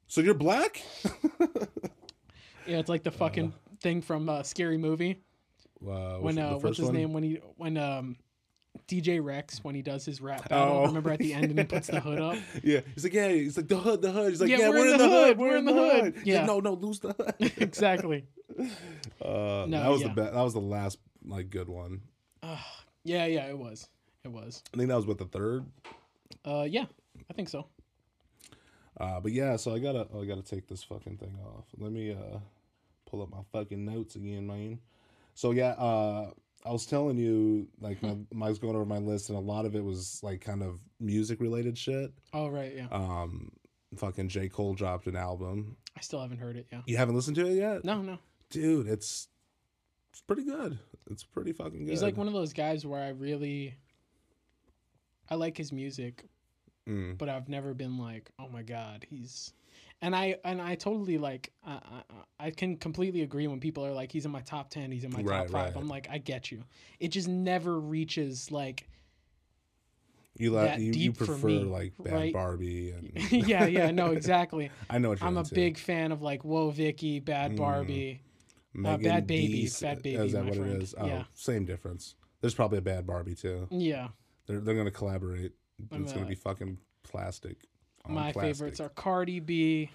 [0.08, 0.82] so you're black?
[2.70, 5.20] Yeah, it's like the fucking thing from uh, Scary Movie
[5.86, 6.96] Uh, when uh, what's his one?
[6.96, 8.18] name when he when um
[8.88, 10.78] DJ Rex when he does his rap battle.
[10.78, 10.86] Oh.
[10.86, 12.38] Remember at the end and he puts the hood up.
[12.64, 14.30] Yeah, he's like, yeah, he's like the hood, the hood.
[14.30, 16.16] He's like, Yeah, yeah, we're, in the hood, we're in the hood.
[16.24, 16.40] Yeah.
[16.40, 17.34] like, no, no, lose the hood.
[17.58, 18.26] exactly.
[19.22, 20.08] Uh, No, that was yeah.
[20.10, 20.34] the best.
[20.34, 22.02] That was the last like good one.
[23.04, 23.88] Yeah, yeah, it was.
[24.24, 24.64] It was.
[24.74, 25.66] I think that was with the third.
[26.46, 26.86] Uh, yeah,
[27.30, 27.68] I think so.
[29.00, 31.66] Uh, but yeah, so I gotta, oh, I gotta take this fucking thing off.
[31.78, 32.40] Let me uh
[33.10, 34.80] pull up my fucking notes again, man.
[35.34, 36.32] So yeah, uh,
[36.66, 39.66] I was telling you like my, I was going over my list, and a lot
[39.66, 42.12] of it was like kind of music related shit.
[42.34, 42.88] Oh right, yeah.
[42.92, 43.52] Um,
[43.96, 45.78] fucking J Cole dropped an album.
[45.98, 46.68] I still haven't heard it.
[46.72, 46.82] Yeah.
[46.86, 47.84] You haven't listened to it yet?
[47.86, 48.20] No, no.
[48.50, 49.28] dude, it's
[50.12, 50.78] it's pretty good.
[51.10, 51.90] It's pretty fucking good.
[51.90, 53.76] He's like one of those guys where I really,
[55.30, 56.26] I like his music,
[56.88, 57.18] Mm.
[57.20, 59.54] but I've never been like, oh my god, he's,
[60.02, 61.80] and I and I totally like, I
[62.40, 65.04] I, I can completely agree when people are like, he's in my top ten, he's
[65.04, 65.54] in my top five.
[65.54, 65.74] right.
[65.76, 66.64] I'm like, I get you.
[67.00, 68.88] It just never reaches like,
[70.38, 72.34] you like you, you prefer me, like Bad right?
[72.34, 74.72] Barbie and yeah, yeah, no, exactly.
[74.90, 75.54] I know what you're I'm a into.
[75.56, 77.58] big fan of like Woah Vicky, Bad Mm.
[77.58, 78.22] Barbie.
[78.76, 80.72] Bad Baby, Dees- Bad Baby, Is that my what friend.
[80.76, 80.96] it is?
[80.98, 81.24] Oh, Yeah.
[81.34, 82.16] same difference.
[82.40, 83.68] There's probably a Bad Barbie too.
[83.72, 84.10] Yeah,
[84.46, 85.52] They're they're gonna collaborate.
[85.92, 87.58] I'm, it's gonna uh, be fucking plastic.
[88.10, 88.42] My plastic.
[88.56, 89.92] favorites are Cardi B.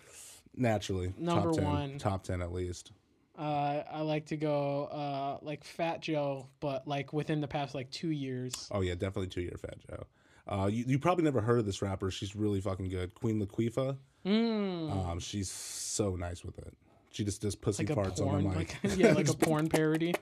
[0.56, 1.98] naturally Number top 10, one.
[1.98, 2.92] top ten at least.
[3.36, 7.90] Uh, I like to go uh, like Fat Joe, but like within the past like
[7.90, 8.68] two years.
[8.70, 10.06] Oh yeah, definitely two year Fat Joe.
[10.46, 12.10] Uh, you, you probably never heard of this rapper.
[12.10, 13.14] She's really fucking good.
[13.14, 13.96] Queen Laquifa.
[14.26, 15.08] Mm.
[15.08, 16.74] Um, she's so nice with it.
[17.10, 18.76] She just does pussy like farts porn, on the mic.
[18.84, 20.14] like yeah, like a porn parody.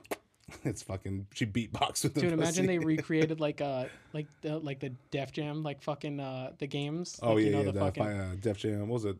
[0.63, 1.27] it's fucking.
[1.33, 2.77] She beatbox with the Dude, imagine pussy.
[2.77, 7.19] they recreated like uh like the like the Def Jam like fucking uh the games.
[7.21, 7.65] Oh like, yeah, you know, yeah.
[7.65, 8.81] the The fucking uh, Def Jam.
[8.81, 9.17] What was it?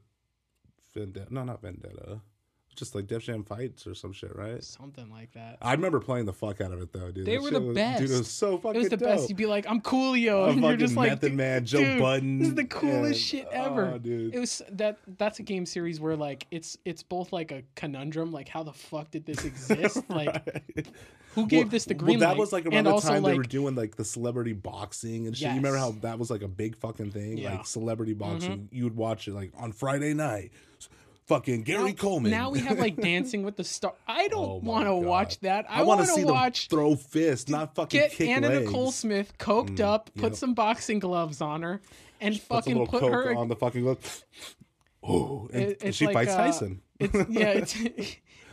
[0.93, 1.33] Vendetta?
[1.33, 2.21] No, not Vendetta.
[2.75, 4.63] Just like Def Jam fights or some shit, right?
[4.63, 5.57] something like that.
[5.61, 7.25] I remember playing the fuck out of it though, dude.
[7.25, 8.01] They That were the was- best.
[8.01, 9.09] Dude, it was so fucking It was the dope.
[9.09, 9.29] best.
[9.29, 12.39] You'd be like, "I'm Coolio," A and you're just like, Method Man, Joe dude, Budden.
[12.39, 13.91] This is the coolest and- shit ever.
[13.93, 14.33] Oh, dude.
[14.33, 14.97] It was that.
[15.17, 18.73] That's a game series where like it's it's both like a conundrum, like how the
[18.73, 20.03] fuck did this exist?
[20.09, 20.63] Like
[21.35, 22.37] who gave Well- this the well, green that light?
[22.37, 25.35] was like around and the time like they were doing like the celebrity boxing and
[25.35, 25.49] shit.
[25.49, 27.37] You remember how that was like a big fucking thing?
[27.37, 27.49] Yeah.
[27.49, 27.57] Mm-hmm.
[27.57, 28.69] Like celebrity boxing.
[28.71, 30.51] You would watch it like on Friday night.
[31.27, 32.31] Fucking Gary now, Coleman.
[32.31, 33.93] Now we have like Dancing with the Star.
[34.07, 35.65] I Oh don't my want to watch that.
[35.69, 36.67] I, I want to see watch.
[36.67, 38.65] them throw fists, not fucking Get kick Anna legs.
[38.65, 40.35] Nicole Smith coked Mm, up, put yep.
[40.35, 41.81] some boxing gloves on her,
[42.19, 43.33] and a fucking put her.
[43.35, 44.01] on the fucking look.
[45.05, 46.81] Oh, and It- it's she like, fights uh, Tyson.
[46.99, 47.75] It's yeah, it's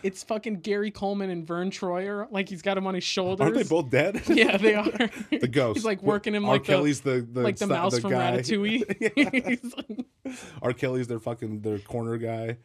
[0.03, 2.27] it's fucking Gary Coleman and Verne Troyer.
[2.31, 3.45] Like he's got him on his shoulders.
[3.45, 4.23] Aren't they both dead?
[4.29, 5.11] Yeah, they are.
[5.31, 5.79] the ghost.
[5.79, 6.53] He's like working him R.
[6.53, 8.39] like the Kelly's the, the like the mouse from guy.
[8.39, 9.67] Ratatouille.
[9.77, 10.73] Like, R.
[10.73, 12.59] Kelly's their fucking their corner guy.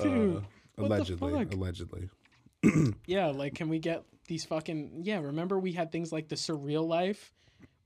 [0.00, 0.40] Dude, uh,
[0.76, 2.08] the allegedly, allegedly.
[3.06, 5.20] yeah, like can we get these fucking yeah?
[5.20, 7.32] Remember we had things like the Surreal Life,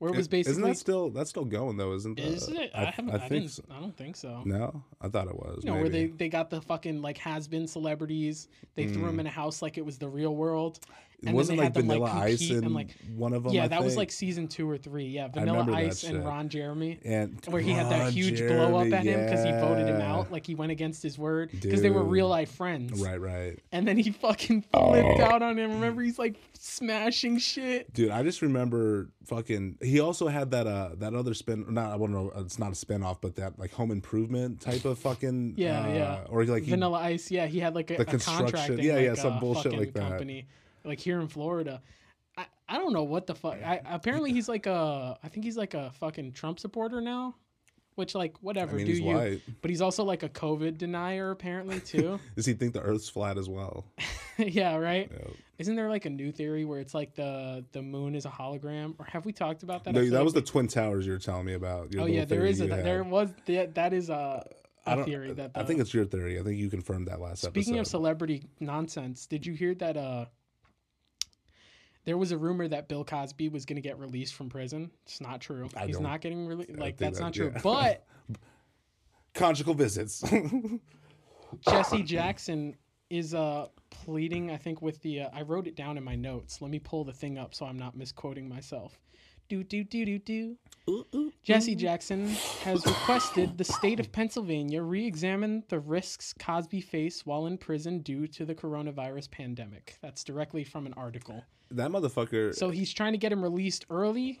[0.01, 1.93] where it was Isn't that still that's still going though?
[1.93, 2.25] Isn't that?
[2.25, 2.71] is it?
[2.73, 3.13] I, haven't.
[3.13, 3.61] I, think so.
[3.69, 4.41] I don't think so.
[4.45, 5.63] No, I thought it was.
[5.63, 8.47] You know, where they, they got the fucking like has been celebrities.
[8.73, 9.05] They threw Mm.
[9.05, 10.79] them in a house like it was the real world.
[11.23, 13.53] It wasn't like them, like, Vanilla Ice and, and, like- one of them.
[13.53, 15.05] yeah, I that was like season two or three.
[15.05, 16.25] Yeah, Vanilla Ice and.
[16.25, 16.99] Ron Jeremy.
[17.05, 19.87] and Where he had that Ron huge blow up Jeremy, at him because he voted
[19.87, 22.99] him out, like he went against his word because they were real life friends.
[22.99, 23.59] Right, right.
[23.71, 25.71] And then he fucking flipped out on him.
[25.73, 27.93] Remember, he's like smashing shit.
[27.93, 29.77] Dude, I just remember fucking.
[29.81, 31.65] He also had that uh that other spin.
[31.69, 32.31] Not I don't know.
[32.37, 35.53] It's not a spin off, but that like Home Improvement type of fucking.
[35.57, 36.19] Yeah, uh, yeah.
[36.29, 38.25] Or like he, Vanilla Ice, yeah, he had like a, The a contract.
[38.25, 40.09] construction- yeah, yeah, like, some bullshit like that.
[40.09, 40.47] Company,
[40.83, 41.81] like here in Florida.
[42.37, 43.55] I, I don't know what the fuck.
[43.63, 45.17] I, apparently he's like a.
[45.23, 47.35] I think he's like a fucking Trump supporter now.
[47.95, 49.07] Which like I whatever mean, do he's you?
[49.07, 49.41] white.
[49.61, 52.19] But he's also like a COVID denier apparently too.
[52.35, 53.85] Does he think the Earth's flat as well?
[54.37, 55.11] yeah, right.
[55.11, 55.27] Yeah.
[55.57, 58.95] Isn't there like a new theory where it's like the the moon is a hologram?
[58.97, 59.93] Or have we talked about that?
[59.93, 61.93] No, that was the Twin Towers you were telling me about.
[61.97, 62.85] Oh yeah, there is a had.
[62.85, 64.47] there was that that is a
[64.85, 65.05] I a don't.
[65.05, 66.39] theory that I think it's your theory.
[66.39, 67.61] I think you confirmed that last episode.
[67.61, 70.25] Speaking of celebrity nonsense, did you hear that uh
[72.05, 74.89] there was a rumor that Bill Cosby was going to get released from prison?
[75.03, 75.69] It's not true.
[75.75, 76.75] I He's don't- getting released.
[76.77, 77.51] Like that's that- not true.
[77.53, 77.61] yeah.
[77.63, 78.05] But
[79.33, 80.23] conjugal visits.
[81.69, 82.75] Jesse Jackson
[83.09, 86.61] is uh pleading I think with the uh, I wrote it down in my notes.
[86.61, 88.97] Let me pull the thing up so I'm not misquoting myself.
[89.51, 91.29] Do do do do do.
[91.43, 92.29] Jesse Jackson
[92.63, 98.27] has requested the state of Pennsylvania re-examine the risks Cosby faced while in prison due
[98.27, 99.97] to the coronavirus pandemic.
[100.01, 101.43] That's directly from an article.
[101.71, 102.55] that motherfucker.
[102.55, 104.39] So he's trying to get him released early,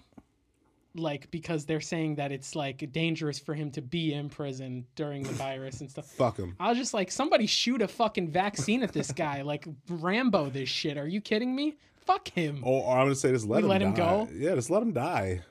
[0.95, 5.23] like because they're saying that it's like dangerous for him to be in prison during
[5.23, 6.05] the virus and stuff.
[6.05, 6.55] fuck him.
[6.57, 10.49] I was just like, somebody shoot a fucking vaccine at this guy, like Rambo.
[10.51, 10.97] This shit.
[10.97, 11.75] Are you kidding me?
[12.05, 12.61] Fuck him.
[12.63, 13.69] Or, or I'm gonna say just let You him.
[13.69, 14.27] let him go?
[14.33, 15.41] Yeah, just let him die.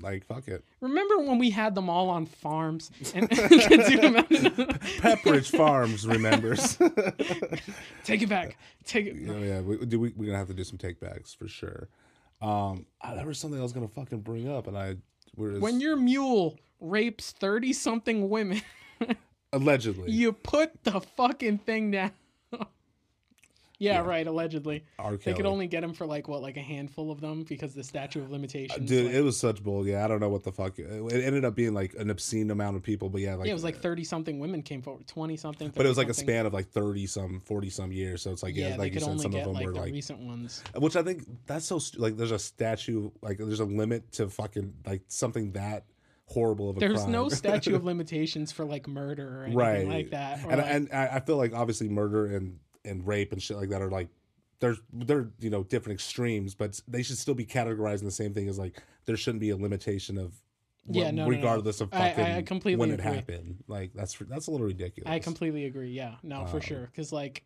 [0.00, 0.64] Like fuck it.
[0.80, 3.30] Remember when we had them all on farms and?
[5.00, 6.76] Pepperidge Farms remembers.
[8.04, 8.56] Take it back.
[8.84, 9.16] Take it.
[9.16, 9.60] Yeah, yeah.
[9.60, 11.88] We, do we, we're gonna have to do some take backs for sure.
[12.42, 14.96] Um, ah, there was something I was gonna fucking bring up, and I
[15.36, 18.62] was When your mule rapes thirty something women,
[19.52, 22.10] allegedly you put the fucking thing down.
[23.78, 24.06] Yeah, Yeah.
[24.06, 24.26] right.
[24.26, 25.12] Allegedly, R.
[25.12, 25.36] they Kelly.
[25.36, 28.22] could only get him for like what, like a handful of them because the statute
[28.22, 28.88] of limitations.
[28.88, 29.86] Dude, like- it was such bull.
[29.86, 30.78] Yeah, I don't know what the fuck.
[30.78, 30.88] It
[31.24, 33.64] ended up being like an obscene amount of people, but yeah, like yeah, it was
[33.64, 35.70] like uh, thirty something women came forward, twenty something.
[35.74, 38.22] But it was like a span of like thirty some, forty some years.
[38.22, 39.92] So it's like yeah, Yeah, like you said, some of them like were the like,
[39.92, 40.62] recent ones.
[40.76, 44.28] which I think that's so stu- like there's a statue, like there's a limit to
[44.28, 45.84] fucking like something that
[46.26, 47.12] horrible of a There's crime.
[47.12, 50.38] no statute of limitations for like murder or anything right like that.
[50.38, 53.68] and like- and I I feel like obviously murder and and rape and shit like
[53.70, 54.08] that are like
[54.60, 58.32] there's they're you know different extremes, but they should still be categorized in the same
[58.32, 60.32] thing as like there shouldn't be a limitation of
[60.88, 61.28] Yeah, wh- no, no, no.
[61.30, 63.12] regardless of I- I fucking completely when it agree.
[63.14, 63.64] happened.
[63.68, 65.10] Like that's that's a little ridiculous.
[65.10, 65.90] I completely agree.
[65.90, 66.80] Yeah, no, for Um, sure.
[66.86, 67.42] Because like,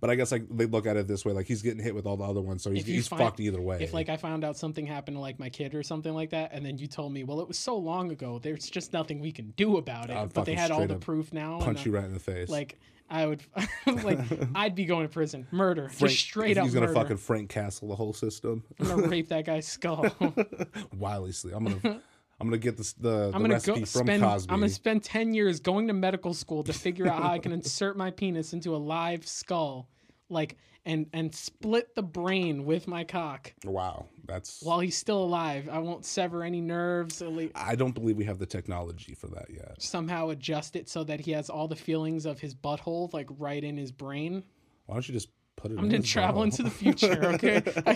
[0.00, 2.04] But I guess like they look at it this way, like he's getting hit with
[2.06, 3.78] all the other ones, so he's, he's find- fucked either way.
[3.82, 6.50] if like I found out something happened to like my kid or something like that,
[6.52, 9.32] and then you told me, well, it was so long ago, there's just nothing we
[9.32, 10.16] can do about it.
[10.16, 11.60] I'd but they had all the proof now.
[11.60, 12.48] punch uh, you right in the face.
[12.48, 12.78] Like
[13.10, 13.42] I would,
[14.04, 14.20] like
[14.54, 17.00] I'd be going to prison, murder, Frank- just straight up He's gonna murder.
[17.00, 18.62] fucking Frank Castle the whole system.
[18.78, 20.06] I'm gonna rape that guy's skull.
[20.96, 21.54] Wiley sleep.
[21.56, 22.00] I'm gonna
[22.40, 24.22] I'm gonna get this the, I'm the gonna recipe go from spend.
[24.22, 24.52] Cosby.
[24.52, 27.52] I'm gonna spend ten years going to medical school to figure out how I can
[27.52, 29.88] insert my penis into a live skull,
[30.28, 34.62] like and and split the brain with my cock wow, that's.
[34.62, 35.68] while he's still alive.
[35.70, 37.22] I won't sever any nerves.
[37.54, 39.80] I don't believe we have the technology for that yet.
[39.80, 43.62] somehow adjust it so that he has all the feelings of his butthole like right
[43.62, 44.42] in his brain.
[44.86, 45.78] Why don't you just put it?
[45.78, 47.24] I'm in gonna travel into the future.
[47.34, 47.90] Okay, I,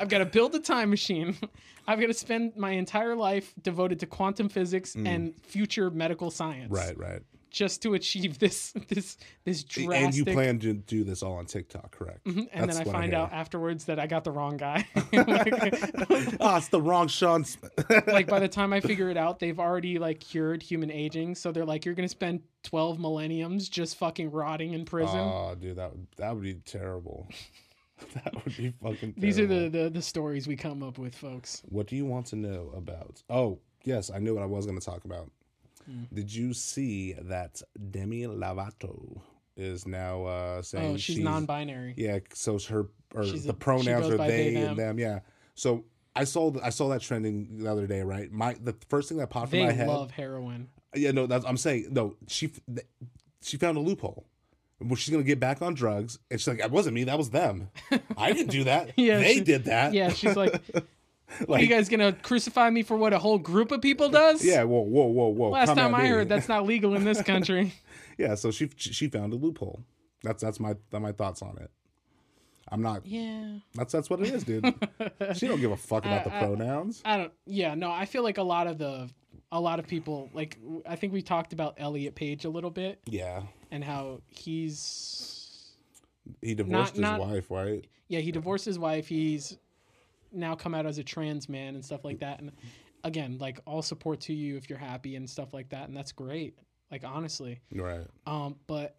[0.00, 1.36] I've got to build a time machine.
[1.86, 6.72] I've got to spend my entire life devoted to quantum physics and future medical science.
[6.72, 6.76] Mm.
[6.76, 7.22] Right, right.
[7.50, 11.46] Just to achieve this this this drastic And you plan to do this all on
[11.46, 12.26] TikTok, correct?
[12.26, 13.20] and That's then I find hear.
[13.20, 14.86] out afterwards that I got the wrong guy.
[16.40, 17.44] Ah, it's the wrong Sean.
[18.06, 21.34] Like by the time I figure it out, they've already like cured human aging.
[21.34, 25.18] So they're like, you're gonna spend twelve millenniums just fucking rotting in prison.
[25.18, 27.28] Oh, dude, that would that would be terrible.
[28.14, 29.14] that would be fucking.
[29.16, 31.62] These are the, the the stories we come up with, folks.
[31.68, 33.22] What do you want to know about?
[33.28, 35.30] Oh, yes, I knew what I was going to talk about.
[35.86, 36.02] Hmm.
[36.12, 39.20] Did you see that Demi Lovato
[39.56, 41.94] is now uh, saying Oh, she's, non-binary.
[41.96, 44.98] Yeah, so her or She's the a- pronouns are they, they, and them.
[44.98, 45.20] Yeah.
[45.54, 45.84] So
[46.16, 48.02] I saw I saw that trending the other day.
[48.02, 48.30] Right.
[48.30, 49.88] My the first thing that popped in my head.
[49.88, 50.68] They love heroin.
[50.94, 52.16] Yeah, no, that's, I'm saying no.
[52.28, 52.50] She
[53.42, 54.26] she found a loophole.
[54.80, 57.04] Well, she's gonna get back on drugs, and she's like, "It wasn't me.
[57.04, 57.68] That was them.
[58.16, 58.92] I didn't do that.
[58.96, 59.92] Yeah, they she- did that.
[59.92, 60.60] Yeah, she's like,
[61.40, 64.44] "Are like, you guys gonna crucify me for what a whole group of people does?"
[64.44, 64.62] yeah.
[64.64, 65.50] Whoa, whoa, whoa, whoa.
[65.50, 66.08] Last come time I me.
[66.08, 67.72] heard, that's not legal in this country.
[68.18, 68.34] yeah.
[68.34, 69.84] So she she found a loophole.
[70.22, 71.70] That's that's my that's my thoughts on it.
[72.72, 73.04] I'm not.
[73.04, 73.56] yeah.
[73.74, 74.64] That's that's what it is, dude.
[75.34, 77.02] she don't give a fuck about the I- I- pronouns.
[77.04, 77.32] I don't.
[77.46, 77.90] Yeah, no.
[77.90, 79.08] I feel like a lot of the,
[79.50, 80.56] a lot of people like.
[80.86, 85.72] I think we talked about Elliot Page a little bit Yeah, and how he's.
[86.42, 87.84] he divorced his not- wife, right?
[88.08, 89.08] Yeah, he divorced his wife.
[89.08, 89.56] He's
[90.32, 92.40] now come out as a trans man and stuff like that.
[92.40, 92.52] And
[93.04, 96.12] again, like all support to you if you're happy and stuff like that, and that's
[96.12, 96.58] great.
[96.90, 98.06] Like honestly, Right.
[98.26, 98.96] um, but.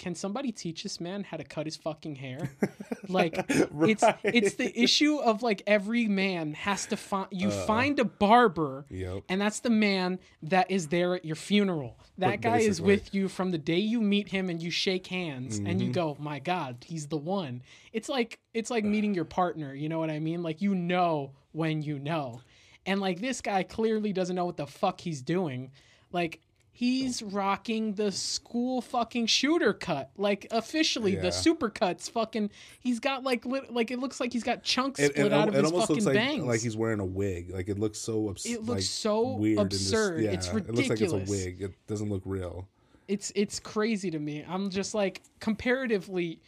[0.00, 2.50] Can somebody teach this man how to cut his fucking hair?
[3.08, 3.70] Like it's
[4.02, 4.16] Right.
[4.24, 7.66] it's the issue of like every man has to find you Uh.
[7.66, 9.24] find a barber Yep.
[9.28, 11.98] and that's the man that is there at your funeral.
[12.18, 15.58] That guy is with you from the day you meet him and you shake hands
[15.58, 15.80] and Mm-hmm.
[15.80, 19.88] you go, "My god, he's the one." It's like it's like meeting your partner, you
[19.88, 20.42] know what I mean?
[20.42, 22.40] Like you know when you know.
[22.86, 25.72] And like this guy clearly doesn't know what the fuck he's doing.
[26.12, 26.40] Like
[26.80, 31.20] He's rocking the school fucking shooter cut, like officially Yeah.
[31.20, 32.08] the super cuts.
[32.08, 32.48] Fucking,
[32.80, 35.48] he's got like lit, like it looks like he's got chunks It, split it, out
[35.48, 36.44] of it his almost fucking looks like bangs.
[36.44, 37.50] like he's wearing a wig.
[37.50, 40.22] Like it looks so abs- It looks like, so weird and just- absurd.
[40.22, 41.60] yeah, It's It looks like it's a wig.
[41.60, 42.66] It doesn't look real.
[43.08, 44.42] it's it's crazy to me.
[44.48, 46.40] I'm just like comparatively,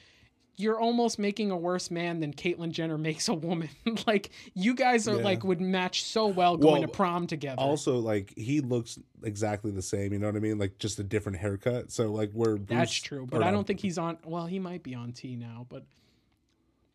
[0.56, 3.70] you're almost making a worse man than Caitlyn Jenner makes a woman.
[4.06, 5.24] like you guys are Yeah.
[5.24, 7.60] like would match so well going Well, to prom together.
[7.60, 10.12] Also, like he looks exactly the same.
[10.12, 10.58] You know what I mean?
[10.58, 11.90] Like just a different haircut.
[11.90, 14.18] So like Bruce, That's true, but I don't think he's on.
[14.24, 15.84] Well, he might be on T now, but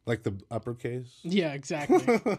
[0.05, 1.19] like the uppercase.
[1.23, 1.99] yeah, exactly.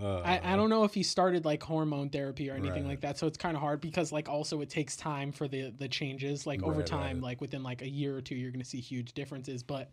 [0.00, 2.90] Uh, I, I don't know if he started like hormone therapy or anything Right.
[2.90, 5.70] like that, so it's kind of hard because like also it takes time for the
[5.70, 6.46] the changes.
[6.46, 7.22] Like over Right, time, right.
[7.22, 9.62] like within like a year or two, you're gonna see huge differences.
[9.62, 9.90] But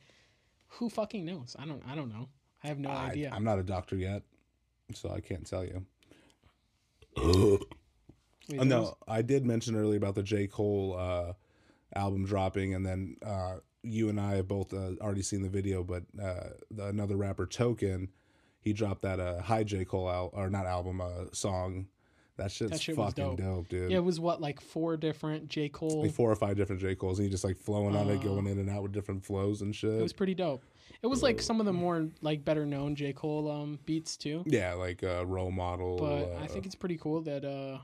[0.68, 1.56] who fucking knows?
[1.60, 1.84] I don't.
[1.88, 2.30] I don't know.
[2.64, 3.32] I have no I, idea.
[3.32, 4.24] I'm not a doctor yet,
[4.96, 5.86] so I can't tell you.
[7.18, 10.48] Wait, Uh, no, was- I did mention earlier about the J.
[10.48, 11.34] Cole uh,
[11.96, 15.84] album dropping, and then uh, you and I have both uh, already seen the video.
[15.84, 18.10] But uh, the, another rapper, Token,
[18.62, 19.84] he dropped that uh, Hi J.
[19.86, 21.88] Cole al- or not album, uh, song.
[22.38, 23.38] That shit's That shit fucking dope.
[23.38, 23.68] dope.
[23.68, 23.92] dude.
[23.92, 26.02] Yeah, it was what like four different J Cole.
[26.04, 26.96] like four or five different J.
[26.96, 29.24] Cole's, and he just like flowing on it, Uh, going in and out with different
[29.26, 29.92] flows and shit.
[29.94, 30.64] it was pretty dope.
[31.04, 34.44] It was like some of the more like better known J Cole um beats too.
[34.48, 35.98] yeah, like uh, role model.
[35.98, 37.80] But uh, I think it's pretty cool that uh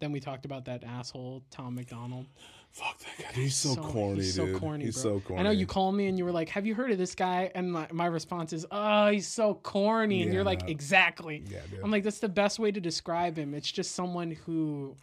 [0.00, 2.26] then we talked about that asshole Tom McDonald.
[2.72, 3.40] Fuck that guy.
[3.40, 4.60] He's so, So- corny, he's so dude.
[4.60, 5.18] corny, he's bro.
[5.18, 5.40] so corny.
[5.40, 7.50] I know you called me and you were like, "Have you heard of this guy?"
[7.54, 11.60] And my, my response is, "Oh, he's so corny." And Yeah, you're like, "Exactly." Yeah,
[11.70, 11.80] dude.
[11.82, 13.54] I'm like, that's the best way to describe him.
[13.54, 14.96] It's just someone who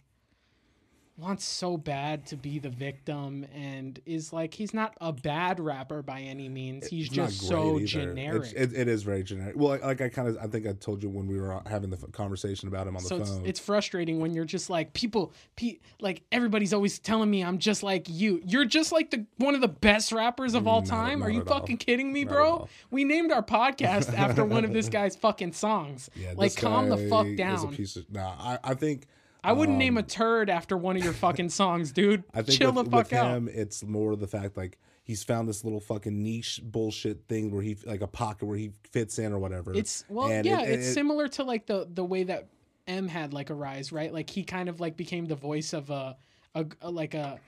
[1.18, 6.00] wants so bad to be the victim and is like he's not a bad rapper
[6.00, 6.86] by any means.
[6.86, 7.86] He's It's just so either.
[7.86, 8.42] generic.
[8.44, 9.56] It's, it, it is very generic.
[9.56, 11.90] Well, like, like I kind of, I think I told you when we were having
[11.90, 13.46] the f- conversation about him on the so it's, phone.
[13.46, 17.82] it's frustrating when you're just like people pe- like everybody's always telling me I'm just
[17.82, 18.40] like you.
[18.46, 21.22] You're just like the one of the best rappers of all Not- time.
[21.24, 21.58] Are you at all.
[21.58, 22.68] fucking kidding me, Not bro?
[22.92, 26.10] We named our podcast after one of this guy's fucking songs.
[26.14, 27.74] yeah, like calm the fuck Is a down.
[27.74, 29.06] piece of, nah, I, I think.
[29.44, 32.24] I wouldn't name a um, turd after one of your fucking songs, dude.
[32.34, 33.36] I think Chill with, the fuck with out.
[33.36, 37.62] him, it's more the fact like he's found this little fucking niche bullshit thing where
[37.62, 39.74] he like a pocket where he fits in or whatever.
[39.74, 42.48] It's well, And yeah, it- it's it- similar to like the the way that
[42.86, 44.12] Em had like a rise, right?
[44.12, 46.16] Like he kind of like became the voice of a,
[46.54, 47.38] a, a like a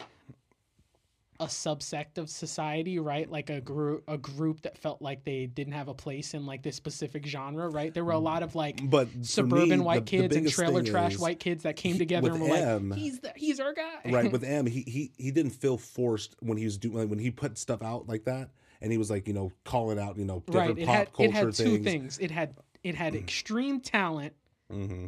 [1.41, 3.29] a subsect of society, right?
[3.29, 6.63] Like a group a group that felt like they didn't have a place in like
[6.63, 7.93] this specific genre, right?
[7.93, 10.83] There were a lot of like but suburban me, white the- the kids and trailer
[10.83, 14.11] trash white kids that came together and were Em- like, "He's the, he's our guy."
[14.13, 17.19] right with M, he he he didn't feel forced when he was doing like, when
[17.19, 18.51] he put stuff out like that,
[18.83, 20.77] and he was like you know calling out you know right.
[20.77, 21.85] different It pop had culture it had two things.
[21.85, 22.19] things.
[22.19, 24.35] It had it had extreme talent.
[24.71, 25.07] hmm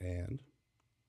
[0.00, 0.42] And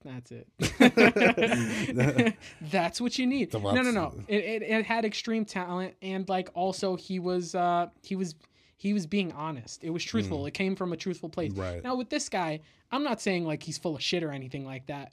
[0.06, 2.36] That's it.
[2.60, 3.52] That's what you need.
[3.52, 4.14] No, no, no.
[4.28, 8.34] It, it, it had extreme talent, and like also he was uh he was
[8.76, 9.82] he was being honest.
[9.82, 10.46] It was truthful.
[10.46, 11.52] It came from a truthful place.
[11.52, 11.58] Mm.
[11.58, 11.84] Right.
[11.84, 12.60] Now with this guy,
[12.92, 15.12] I'm not saying like he's full of shit or anything like that,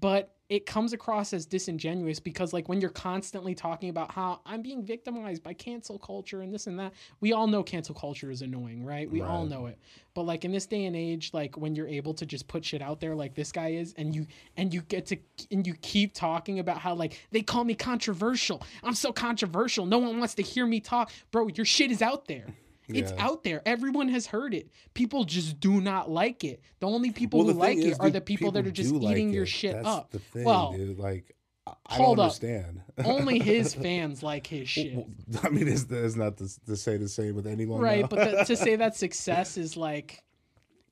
[0.00, 4.62] but it comes across as disingenuous because like when you're constantly talking about how I'm
[4.62, 8.42] being victimized by cancel culture and this and that, we all know cancel culture is
[8.42, 9.08] annoying, right?
[9.08, 9.78] We all know it.
[10.12, 12.82] But like in this day and age, like when you're able to just put shit
[12.82, 15.16] out there like this guy is and you and you get to
[15.52, 18.60] and you keep talking about how like they call me controversial.
[18.82, 19.86] I'm so controversial.
[19.86, 21.12] No one wants to hear me talk.
[21.30, 22.46] Bro, your shit is out there.
[22.94, 23.24] It's Yeah.
[23.26, 23.62] out there.
[23.66, 24.70] Everyone has heard it.
[24.94, 26.60] People just do not like it.
[26.80, 29.30] The only people Well, who like it are the people, that are just like eating
[29.30, 30.10] your shit That's up.
[30.10, 31.34] The thing, well, dude, like
[31.66, 32.32] I, hold don't up.
[32.32, 32.82] understand.
[33.04, 35.06] only his fans like his shit.
[35.42, 38.44] I mean, it's, it's not to, to say the same with anyone, right, but the,
[38.44, 40.22] to say that success is like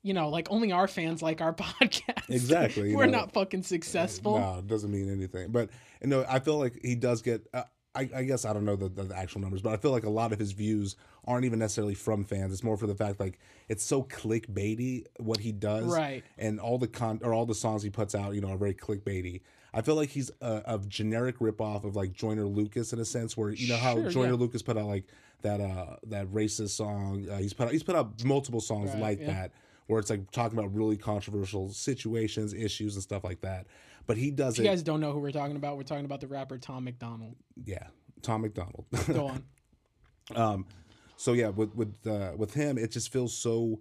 [0.05, 2.31] you know, like only our fans like our podcast.
[2.31, 3.19] Exactly, We're know.
[3.19, 4.39] not fucking successful.
[4.39, 5.51] No, it doesn't mean anything.
[5.51, 7.47] But you know, I feel like he does get.
[7.53, 7.65] Uh,
[7.99, 10.11] I, I guess I don't know the, the, actual numbers, but I feel like a
[10.11, 12.53] lot of his views aren't even necessarily from fans.
[12.53, 16.25] It's more for the fact like it's so clickbaity what he does, Right.
[16.39, 18.75] And all the con or all the songs he puts out, you know, are very
[18.75, 19.41] clickbaity.
[19.75, 23.37] I feel like he's a, a generic ripoff of like Joyner Lucas in a sense,
[23.37, 24.39] where you know how Sure, Joyner yeah.
[24.39, 25.05] Lucas put out like
[25.43, 27.27] that uh that racist song.
[27.31, 29.27] Uh, he's put out, he's put out multiple songs Right, like yeah.
[29.27, 29.53] that
[29.87, 33.67] where it's like talking about really controversial situations, issues, and stuff like that.
[34.07, 34.73] But he does If you it.
[34.73, 37.37] guys don't know who we're talking about, we're talking about the rapper Tom McDonald.
[37.65, 37.89] yeah,
[38.23, 38.87] Tom McDonald.
[39.07, 39.45] Go on.
[40.37, 40.67] um,
[41.17, 43.81] so yeah, with with uh, with him, it just feels so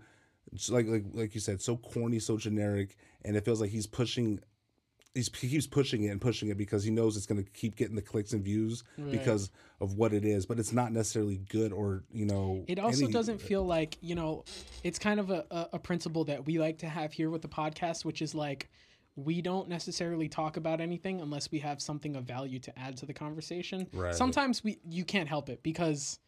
[0.70, 4.40] like like like you said, so corny, so generic, and it feels like he's pushing.
[5.14, 7.76] he's, he keeps pushing it and pushing it because he knows it's going to keep
[7.76, 10.46] getting the clicks and views because of what it is.
[10.46, 12.64] But it's not necessarily good or you know.
[12.68, 14.46] It also any- doesn't feel like you know,
[14.84, 18.06] it's kind of a, a principle that we like to have here with the podcast,
[18.06, 18.70] which is like
[19.18, 23.06] we don't necessarily talk about anything unless we have something of value to add to
[23.06, 23.88] the conversation.
[23.92, 24.16] Right.
[24.16, 26.20] Sometimes we you can't help it because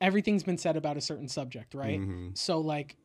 [0.00, 2.00] everything's been said about a certain subject, right?
[2.00, 2.36] Mhm.
[2.36, 2.96] So like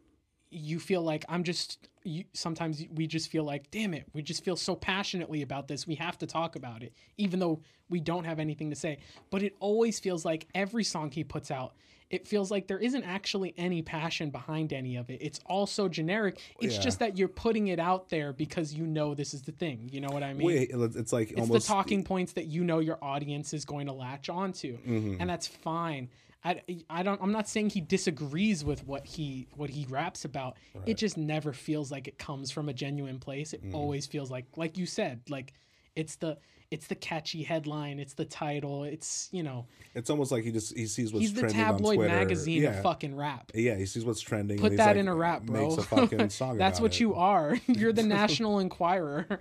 [0.49, 4.43] you feel like I'm just you, sometimes we just feel like damn it we just
[4.43, 8.25] feel so passionately about this we have to talk about it even though we don't
[8.25, 8.97] have anything to say
[9.29, 11.75] but it always feels like every song he puts out
[12.11, 15.19] it feels like there isn't actually any passion behind any of it.
[15.21, 16.39] It's all so generic.
[16.59, 16.81] It's Yeah.
[16.81, 19.89] just that you're putting it out there because you know this is the thing.
[19.91, 20.45] You know what i mean?
[20.45, 23.87] Wait, it's like it's almost the talking points that you know your audience is going
[23.87, 25.17] to latch onto Mhm.
[25.19, 26.09] and that's fine.
[26.43, 26.59] I,
[26.89, 30.57] I don't i'm not saying he disagrees with what he what he raps about.
[30.85, 33.53] It just never feels like it comes from a genuine place.
[33.53, 33.69] Mm-hmm.
[33.69, 35.53] it always feels like like you said like
[35.95, 36.37] it's the
[36.69, 40.75] it's the catchy headline it's the title it's you know It's almost like he just
[40.77, 41.43] he sees what's trending.
[41.45, 42.15] he's the tabloid on Twitter.
[42.15, 42.69] magazine yeah.
[42.77, 44.57] of fucking rap Yeah, he sees what's trending.
[44.57, 46.57] put that like, in a rap bro Makes a fucking song.
[46.57, 46.99] that's what it.
[47.01, 49.39] you are you're the national enquirer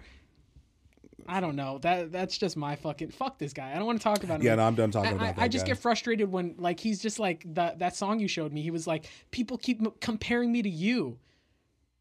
[1.28, 1.78] I don't know.
[1.78, 3.70] That that's just my fucking fuck this guy.
[3.70, 4.46] I don't want to talk about him.
[4.46, 5.42] Yeah, no, I'm done talking I, about I, that.
[5.42, 5.72] I just guy.
[5.74, 8.62] get frustrated when like he's just like that that song you showed me.
[8.62, 11.18] He was like, people keep m- comparing me to you.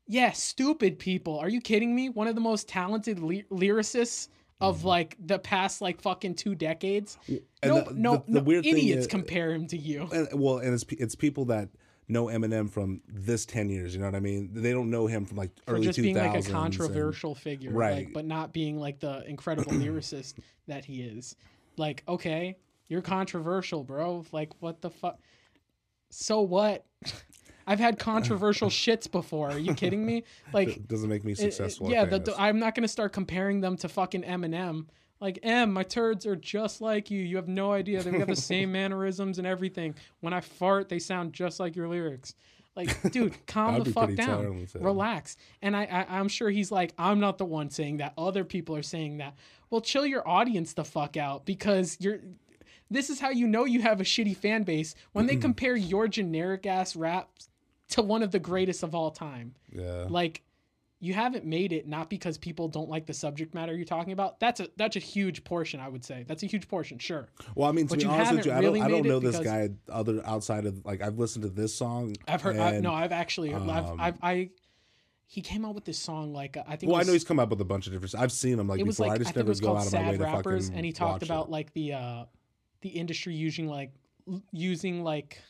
[0.07, 1.37] Yeah, stupid people.
[1.37, 2.09] Are you kidding me?
[2.09, 4.29] One of the most talented ly- lyricists
[4.61, 7.17] of like the past like fucking two decades.
[7.23, 7.35] Mm-hmm.
[7.63, 10.07] And no, the- no, the- the no weird thing idiots is- compare him to you.
[10.13, 11.69] and, well, and it's it's people that
[12.07, 13.93] know Eminem from this ten years.
[13.93, 14.49] You know what I mean?
[14.53, 16.01] They don't know him from like For early just 2000s.
[16.03, 18.05] being like a and- controversial figure, Right.
[18.05, 20.35] Like, but not being like the incredible lyricist
[20.67, 21.35] that he is.
[21.77, 22.57] Like, okay,
[22.89, 24.25] you're controversial, bro.
[24.31, 25.19] Like, what the fuck?
[26.09, 26.85] So what?
[27.69, 29.51] I've had controversial shits before.
[29.51, 30.23] Are you kidding me?
[30.53, 31.91] Like, It doesn't make me it- it- successful.
[31.91, 34.87] yeah, the, I'm not gonna start comparing them to fucking Eminem.
[35.21, 37.21] Like, Em, my turds are just like you.
[37.21, 38.01] You have no idea.
[38.01, 39.95] They have the same mannerisms and everything.
[40.21, 42.35] When I fart, they sound just like your lyrics.
[42.75, 44.65] Like, dude, calm the fuck down.
[44.79, 45.35] Relax.
[45.61, 48.13] And I, I, I'm sure he's like, I'm not the one saying that.
[48.17, 49.35] Other people are saying that.
[49.69, 52.19] Well, chill your audience the fuck out because you're.
[52.91, 56.07] This is how you know you have a shitty fan base when they compare your
[56.07, 57.49] generic ass raps
[57.89, 60.05] to one of the greatest of all time yeah.
[60.09, 60.41] like
[61.01, 64.39] you haven't made it not because people don't like the subject matter you're talking about
[64.39, 67.69] that's a that's a huge portion i would say that's a huge portion sure Well,
[67.69, 69.39] I mean, to But be you honest with you, I don't, I don't know this
[69.39, 72.15] guy other outside of like I've listened to this song.
[72.27, 74.49] i've heard I, and- no i've actually I've, um, I've i
[75.25, 77.39] he came out with this song like i think Well, it I know he's come
[77.39, 78.15] up with a bunch of different.
[78.15, 79.07] I've seen him like was before.
[79.07, 80.85] like I i, just it never go out of my way to rappers fucking and
[80.85, 81.51] he talked about it.
[81.51, 82.25] like the uh
[82.81, 83.93] the industry using like
[84.51, 85.41] using like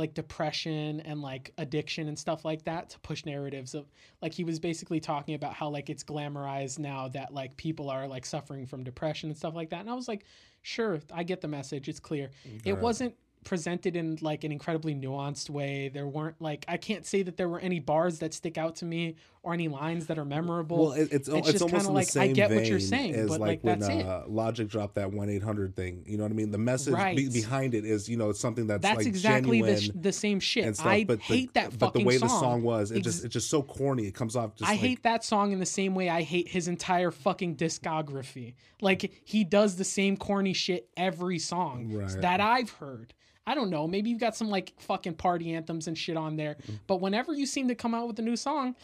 [0.00, 3.86] like depression and like addiction and stuff like that to push narratives of
[4.20, 8.08] like he was basically talking about how like it's glamorized now that like people are
[8.08, 9.80] like suffering from depression and stuff like that.
[9.80, 10.24] And i was like
[10.62, 11.88] sure i get the message.
[11.88, 12.30] It's clear.
[12.64, 13.14] It wasn't
[13.44, 17.48] presented in like an incredibly nuanced way there weren't like i can't say that there
[17.48, 20.92] were any bars that stick out to me or any lines that are memorable Well,
[20.92, 23.40] it, it's it's it's, just almost kinda like, I get what you're saying, but, like,
[23.40, 24.04] like, when that's it.
[24.04, 26.04] uh, Logic dropped that one eight hundred thing.
[26.06, 26.50] You know what I mean?
[26.50, 29.80] The message be- behind it is you know it's something that's, that's like exactly the,
[29.80, 30.86] sh- the same shit stuff.
[30.86, 33.04] i but hate the, that but fucking the way song the song was, it Ex-
[33.04, 34.04] just it's just so corny.
[34.06, 34.68] It comes off just.
[34.68, 38.56] I like, hate that song in the same way I hate his entire fucking discography.
[38.82, 42.20] Like he does the same corny shit every song Right.
[42.20, 43.14] that I've heard.
[43.50, 43.88] I don't know.
[43.88, 46.54] Maybe you've got some like fucking party anthems and shit on there.
[46.54, 46.74] Mm-hmm.
[46.86, 48.76] But whenever you seem to come out with a new song,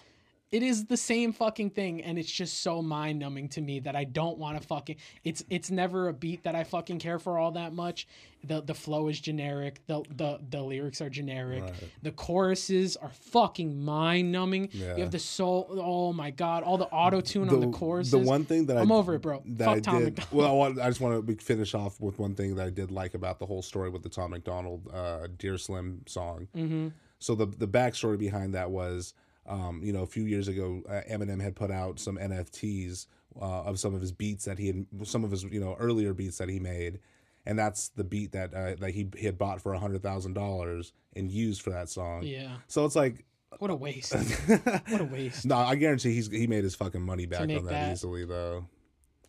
[0.52, 3.96] it is the same fucking thing and it's just so mind numbing to me that
[3.96, 7.38] I don't want to fucking it's it's never a beat that I fucking care for
[7.38, 8.06] all that much.
[8.44, 11.64] The the flow is generic, the the the lyrics are generic.
[11.64, 11.74] Right.
[12.02, 14.68] The choruses are fucking mind numbing.
[14.72, 14.94] Yeah.
[14.94, 18.12] You have the soul oh my god, all the auto tune on the choruses.
[18.12, 19.42] The one thing that I'm I, over it, bro.
[19.46, 20.04] That Fuck I Tom did.
[20.04, 20.32] McDonald.
[20.32, 22.92] Well, I, want, I just want to finish off with one thing that I did
[22.92, 26.46] like about the whole story with the Tom McDonald uh, "Dear Slim" song.
[26.56, 26.88] Mm-hmm.
[27.18, 29.14] So the the backstory behind that was,
[29.48, 33.06] um, you know, a few years ago, uh, Eminem had put out some NFTs
[33.40, 36.14] uh, of some of his beats that he had, some of his you know earlier
[36.14, 37.00] beats that he made,
[37.44, 40.34] and that's the beat that uh, that he, he had bought for a hundred thousand
[40.34, 42.22] dollars and used for that song.
[42.22, 42.56] Yeah.
[42.68, 43.24] So it's like.
[43.58, 44.12] What a waste.
[44.88, 45.46] what a waste.
[45.46, 47.92] No, I guarantee he's he made his fucking money back on that, that.
[47.92, 48.66] easily though.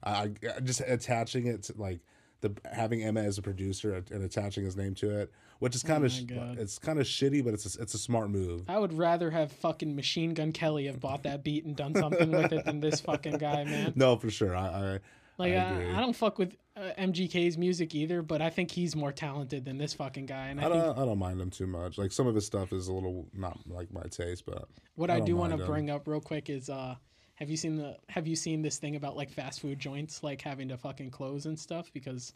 [0.03, 2.01] I, I just attaching it to like
[2.41, 6.05] the having Emma as a producer and attaching his name to it, which is kind
[6.05, 6.59] of Oh my God.
[6.59, 8.63] it's kind of shitty, but it's a, it's a smart move.
[8.69, 12.31] I would rather have fucking Machine Gun Kelly have bought that beat and done something
[12.31, 13.93] with it than this fucking guy, man.
[13.95, 14.55] No, for sure.
[14.55, 14.99] I, I
[15.37, 15.97] Like I I.
[15.97, 19.77] I, don't fuck with uh, MGK's music either, but I think he's more talented than
[19.77, 20.47] this fucking guy.
[20.47, 21.97] And I, I don't I don't mind him too much.
[21.97, 25.19] Like some of his stuff is a little not like my taste, but what I
[25.19, 26.95] don't want to bring up real quick is uh
[27.35, 30.41] Have you seen the Have you seen this thing about like fast food joints like
[30.41, 32.33] having to fucking close and stuff because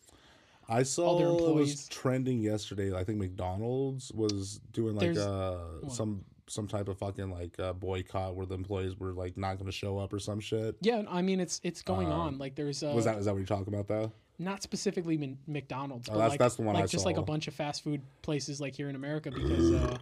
[0.71, 2.93] I saw their it was employees- trending yesterday.
[2.95, 7.71] I think McDonald's was doing like There's- uh some some type of fucking like uh,
[7.71, 10.75] boycott where the employees were like not going to show up or some shit.
[10.81, 13.37] yeah, I mean it's it's going on like there's uh Was that is that what
[13.37, 14.11] you're talking about though?
[14.39, 17.17] not specifically Mc- McDonald's, but Oh, that's- like that's the one like I just like
[17.17, 19.97] a bunch of fast food places like here in America because uh,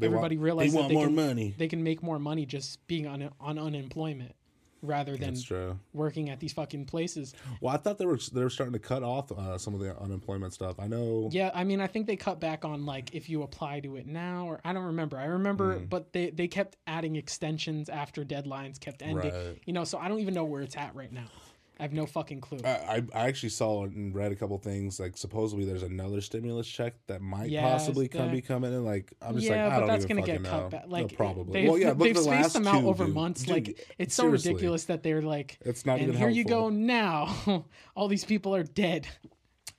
[0.00, 1.54] everybody want, realized they want they more can money.
[1.58, 4.34] they can make more money just being on on unemployment
[4.86, 5.34] rather than
[5.92, 7.34] working at these fucking places.
[7.60, 9.96] Well, I thought they were they were starting to cut off uh, some of the
[9.98, 10.78] unemployment stuff.
[10.78, 11.28] I know.
[11.32, 14.06] Yeah, I mean, I think they cut back on like if you apply to it
[14.06, 15.18] now, or I don't remember.
[15.18, 15.88] I remember, Mm.
[15.88, 19.32] but they they kept adding extensions after deadlines kept ending.
[19.32, 19.58] Right.
[19.66, 21.26] You know, so I don't even know where it's at right now.
[21.78, 22.60] I have no fucking clue.
[22.64, 26.94] I, I actually saw and read a couple things like supposedly there's another stimulus check
[27.08, 28.84] that might Yes, possibly come be coming in.
[28.84, 30.50] Like I'm just yeah, like I but don't that's even gonna get know.
[30.50, 30.86] cut back.
[30.88, 31.52] No, Like probably.
[31.62, 33.14] they've, well, yeah, look they've the spaced them out two, over dude.
[33.14, 33.42] months.
[33.42, 34.52] Dude, like it's so seriously.
[34.52, 37.64] ridiculous that they're like, It's not and even here you go now.
[37.96, 39.08] All these people are dead.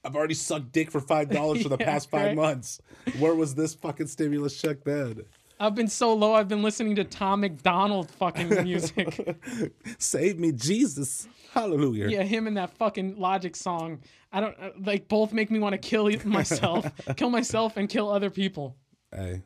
[0.03, 2.35] I've already sucked dick for five dollars for the Yeah, past five right.
[2.35, 2.79] months.
[3.19, 5.21] Where was this fucking stimulus check then?
[5.59, 6.33] I've been so low.
[6.33, 9.37] I've been listening to Tom McDonald fucking music.
[9.97, 12.09] Save me, Jesus, Hallelujah.
[12.09, 14.01] Yeah, him and that fucking Logic song.
[14.33, 16.85] I don't uh, like both make me want to kill myself,
[17.15, 18.75] kill myself, and kill other people.
[19.09, 19.41] Hey,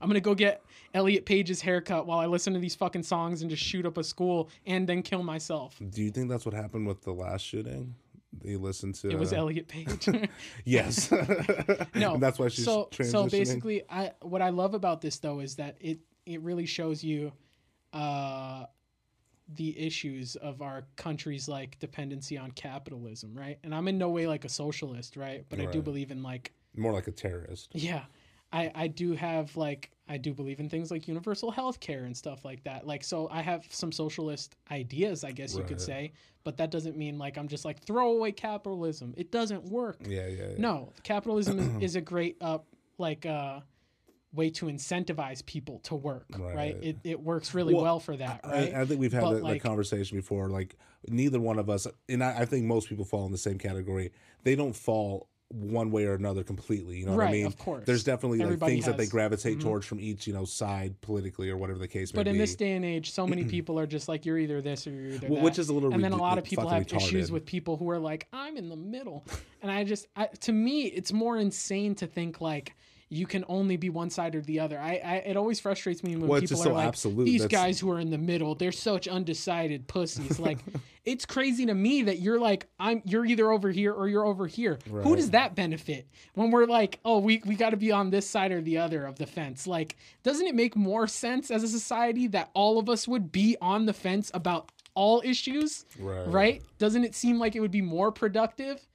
[0.00, 3.50] I'm gonna go get Elliot Page's haircut while I listen to these fucking songs and
[3.50, 5.76] just shoot up a school and then kill myself.
[5.90, 7.94] do you think that's what happened with the last shooting?
[8.42, 10.08] You listened to It was uh, Elliot Page.
[10.64, 11.10] Yes.
[11.94, 13.10] no, And that's why she's so transitioning.
[13.10, 17.04] so basically, I what I love about this though is that it it really shows
[17.04, 17.32] you
[17.92, 18.64] uh,
[19.54, 23.58] the issues of our country's like dependency on capitalism, right?
[23.64, 25.44] And I'm in no way like a socialist, right?
[25.48, 27.70] But I do believe in like More like a terrorist.
[27.74, 28.04] yeah.
[28.52, 32.16] I, I do have like I do believe in things like universal health care and
[32.16, 32.86] stuff like that.
[32.86, 36.12] Like so I have some socialist ideas, I guess you could say,
[36.44, 39.14] but that doesn't mean like I'm just like throw away capitalism.
[39.16, 39.96] It doesn't work.
[40.06, 40.42] Yeah, yeah.
[40.50, 40.54] yeah.
[40.58, 42.58] No, capitalism is, is a great uh
[42.98, 43.60] like uh
[44.34, 46.54] way to incentivize people to work, right?
[46.54, 46.76] Right.
[46.82, 48.74] It it works really well, Well, for that, I- right?
[48.74, 50.48] I, think we've had that like- conversation before.
[50.48, 50.76] Like
[51.08, 54.10] neither one of us, and I, I think most people fall in the same category.
[54.42, 56.96] They don't fall one way or another completely.
[56.98, 57.46] You know what I Right, mean?
[57.46, 57.84] of course.
[57.86, 59.62] There's definitely like things that they has- gravitate Mhm.
[59.62, 62.54] towards from each you know side politically or whatever the case may but in this
[62.56, 65.26] day and age, so many people are just like you're either this or you're either
[65.28, 65.42] Wh- that.
[65.42, 67.76] which is a little and then a lot of people have fucking issues with people
[67.76, 69.24] who are like i'm in the middle
[69.60, 72.74] and i just I, to me it's more insane to think like
[73.12, 76.16] you can only be one side or the other i, I it always frustrates me
[76.16, 77.24] when Well, people are so like absolute.
[77.24, 80.58] these That's- guys who are in the middle they're such undecided pussies like
[81.04, 84.46] it's crazy to me that you're like i'm you're either over here or you're over
[84.46, 88.10] here who does that benefit when we're like oh we, we got to be on
[88.10, 91.62] this side or the other of the fence like doesn't it make more sense as
[91.62, 96.28] a society that all of us would be on the fence about all issues right.
[96.28, 96.62] right?
[96.78, 98.86] Doesn't it seem like it would be more productive?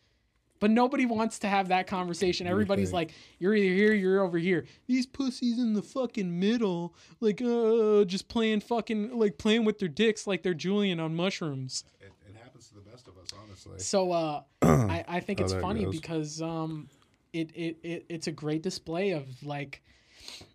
[0.59, 2.47] But nobody wants to have that conversation.
[2.47, 7.41] Everybody's like, "You're either here, you're over here." These pussies in the fucking middle, like,
[7.41, 11.83] uh, just playing fucking, like, playing with their dicks like they're Julian on mushrooms.
[12.01, 13.79] It, it happens to the best of us, honestly.
[13.79, 15.95] So, uh, I, I think Oh, it's it funny goes.
[15.99, 16.89] because, um,
[17.33, 19.83] it, it, it, it's a great display of like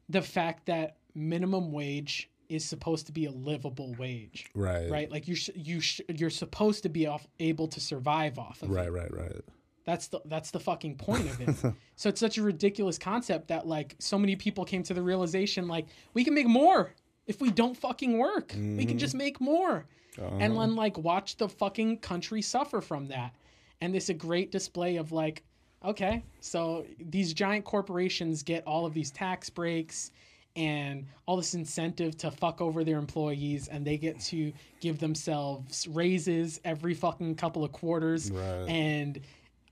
[0.08, 4.90] the fact that minimum wage is supposed to be a livable wage Right.
[4.90, 5.10] right?
[5.10, 8.70] Like you sh- you sh- you're supposed to be off- able to survive off of
[8.70, 8.72] it.
[8.74, 9.14] Right, right.
[9.14, 9.40] Right.
[9.84, 11.74] That's the that's the fucking point of it.
[11.96, 15.68] so it's such a ridiculous concept that like so many people came to the realization
[15.68, 16.92] like we can make more
[17.26, 18.52] if we don't fucking work.
[18.56, 19.18] We can just mm-hmm.
[19.18, 19.86] make more.
[20.18, 20.60] And uh-huh.
[20.60, 23.34] then like watch the fucking country suffer from that.
[23.80, 25.42] And it's a great display of like
[25.84, 30.12] okay, so these giant corporations get all of these tax breaks
[30.54, 35.88] and all this incentive to fuck over their employees and they get to give themselves
[35.88, 38.68] raises every fucking couple of quarters Right.
[38.68, 39.20] and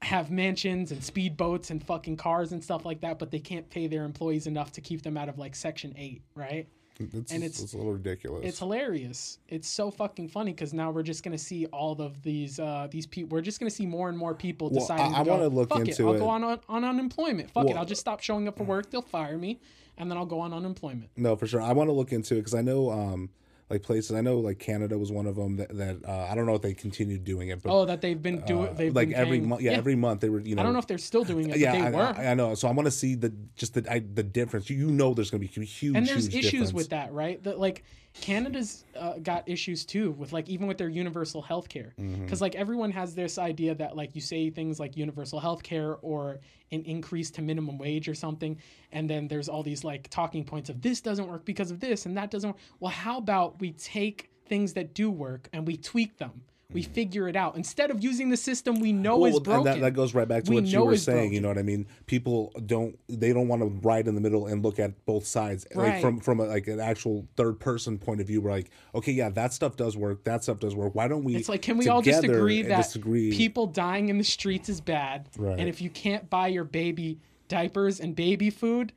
[0.03, 3.87] have mansions and speedboats and fucking cars and stuff like that but they can't pay
[3.87, 6.67] their employees enough to keep them out of like section 8 right
[6.99, 8.47] It's, And it's, it's- a little ridiculous.
[8.47, 12.59] it's hilarious it's so fucking funny because now we're just gonna see all of these
[12.59, 15.19] uh these people we're just gonna see more and more people Well, deciding I- I
[15.19, 17.69] to go, wanna look fuck it into i'll it." go on, on on unemployment fuck
[17.69, 19.61] it i'll just stop showing up for work they'll fire me
[19.99, 21.61] and then i'll go on unemployment No, for sure.
[21.61, 23.29] I want to look into it because I know, um,
[23.71, 24.13] like places.
[24.17, 26.63] I know, like Canada was one of them that, that uh, I don't know if
[26.63, 29.49] they continued doing it, but oh that they've been doing uh, they've like every paying-
[29.49, 29.63] month.
[29.63, 30.41] Yeah, every month they were.
[30.41, 32.15] You know, i don't know if they're still doing it yeah, but they I, were
[32.19, 32.55] I, I know.
[32.55, 34.69] So I want to see the just the I, the difference.
[34.69, 36.73] You, you know, there's going to be huge, and there's huge issues difference.
[36.73, 37.85] with that right that like
[38.15, 42.23] canada's uh, got issues too with like even with their universal health care Mm-hmm.
[42.25, 45.97] because like everyone has this idea that like you say things like universal health care
[46.03, 46.39] or
[46.73, 48.59] an increase to minimum wage or something
[48.93, 52.07] and then there's all these like talking points of this doesn't work because of this
[52.07, 52.59] and that doesn't work.
[52.81, 56.43] well how about we take things that do work and we tweak them.
[56.73, 56.93] We hmm.
[56.93, 59.33] figure it out instead of using the system we know is.
[59.33, 59.67] Well, broken.
[59.73, 61.33] and that, that goes right back to We what you were is saying.
[61.33, 61.87] You know what I mean?
[62.07, 65.67] People don't they don't want to ride in the middle and look at both sides,
[65.75, 68.41] like from from a, like an actual third person point of view.
[68.41, 70.25] We're like, okay, yeah, that stuff does work.
[70.25, 70.95] That stuff does work.
[70.95, 71.37] Why don't we?
[71.37, 73.33] It's like, can we all just agree that disagree?
[73.33, 75.59] people dying in the streets is bad, Right.
[75.59, 78.93] and if you can't buy your baby diapers and baby food,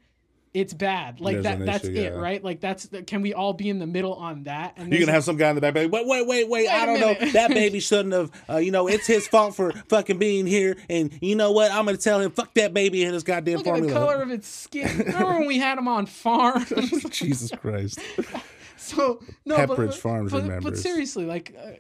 [0.54, 1.20] it's bad.
[1.20, 1.66] Like There's that.
[1.66, 2.44] That's issue, it, right?
[2.44, 2.88] Like that's.
[3.08, 4.74] Can we all be in the middle on that?
[4.78, 6.68] And You're gonna have some guy in the back, like, wait, wait, wait, wait.
[6.70, 7.32] I don't know.
[7.32, 8.32] That baby shouldn't have.
[8.48, 10.78] Uh, you know, it's his fault for fucking being here.
[10.90, 11.72] And you know what?
[11.72, 14.30] I'm gonna tell him, fuck that baby and his goddamn Look at the color of
[14.30, 14.96] its skin.
[14.98, 16.66] Remember when we had him on farm?
[17.10, 18.00] Jesus Christ.
[18.78, 21.72] so no, Pepperidge but, Farms but, but seriously, like, uh,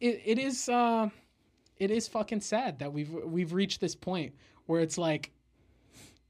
[0.00, 1.08] it, it is uh,
[1.78, 4.34] it is fucking sad that we've we've reached this point
[4.66, 5.32] where it's like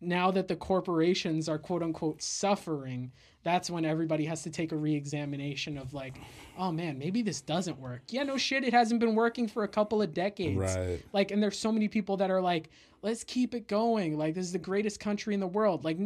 [0.01, 3.11] now that the corporations are quote unquote suffering,
[3.43, 6.19] that's when everybody has to take a re-examination of like,
[6.59, 8.03] oh man, maybe this doesn't work.
[8.11, 10.59] Yeah, no shit, it hasn't been working for a couple of decades.
[10.77, 11.03] Right.
[11.13, 12.71] Like, and there's so many people that are like,
[13.03, 14.17] let's keep it going.
[14.17, 15.85] Like, this is the greatest country in the world.
[15.85, 15.99] Like,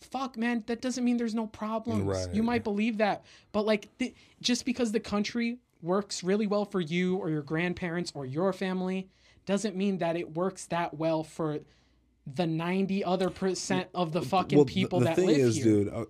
[0.00, 2.02] fuck, man, that doesn't mean there's no problems.
[2.02, 2.34] Right.
[2.34, 6.80] You might believe that, but like, th- just because the country works really well for
[6.80, 9.08] you or your grandparents or your family
[9.46, 11.60] doesn't mean that it works that well for
[12.34, 15.56] the 90 other percent of the fucking well, people the, the that thing live is,
[15.56, 15.64] here.
[15.64, 16.04] dude, uh,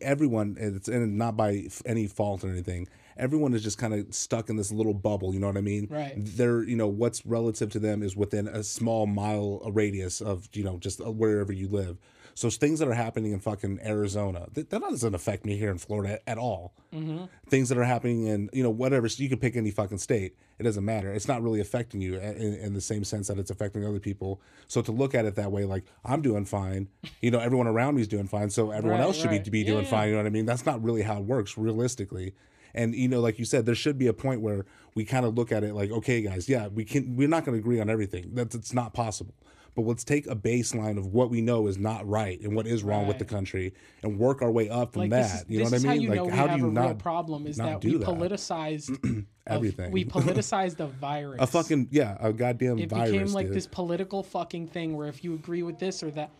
[0.00, 2.88] everyone, it's and not by any fault or anything.
[3.16, 5.34] Everyone is just kind of stuck in this little bubble.
[5.34, 5.88] You know what I mean?
[5.90, 6.14] Right.
[6.16, 10.64] They're, you know, what's relative to them is within a small mile radius of, you
[10.64, 11.98] know, just uh, wherever you live.
[12.34, 15.78] So things that are happening in fucking Arizona, that, that doesn't affect me here in
[15.78, 16.72] Florida at all.
[16.94, 17.24] Mm-hmm.
[17.48, 19.08] Things that are happening in, you know, whatever.
[19.08, 20.36] So you can pick any fucking state.
[20.60, 21.10] It doesn't matter.
[21.10, 23.98] It's not really affecting you eh, in, in the same sense that it's affecting other
[23.98, 24.42] people.
[24.68, 26.88] So to look at it that way, like I'm doing fine,
[27.22, 28.50] you know, everyone around me is doing fine.
[28.50, 29.42] So everyone Right, else should right.
[29.42, 29.90] be, be doing yeah.
[29.90, 30.08] fine.
[30.08, 30.44] You know what I mean?
[30.44, 32.34] That's not really how it works realistically.
[32.74, 35.34] And you know, like you said, there should be a point where we kind of
[35.34, 37.16] look at it like, okay, guys, yeah, we can.
[37.16, 38.30] We're not going to agree on everything.
[38.34, 39.34] That's it's not possible.
[39.80, 42.82] But let's take a baseline of what we know is not right and what is
[42.82, 43.72] wrong with the country,
[44.02, 45.22] and work our way up from like that.
[45.22, 46.02] this is, you know what I how mean?
[46.02, 49.90] you like, know how do you not problem is not that we politicized everything?
[49.90, 51.40] we politicized the virus.
[51.40, 53.10] a fucking yeah, a goddamn it virus.
[53.10, 53.56] became like dude.
[53.56, 56.30] this political fucking thing where if you agree with this or that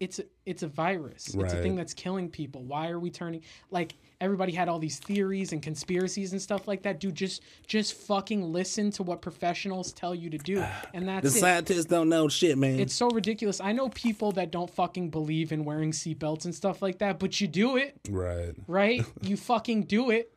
[0.00, 3.42] it's a, it's a virus it's a thing that's killing people why are we turning
[3.70, 7.00] like everybody had all these theories and conspiracies and stuff like that.
[7.00, 10.64] Dude just just fucking listen to what professionals tell you to do.
[10.94, 11.40] And The that's it.
[11.40, 12.80] scientists don't know shit, man.
[12.80, 13.60] it's so ridiculous.
[13.60, 17.40] I know people that don't fucking believe in wearing seatbelts and stuff like that but
[17.40, 17.96] you do it.
[18.08, 18.54] Right.
[18.66, 19.04] right?
[19.22, 20.32] You fucking do it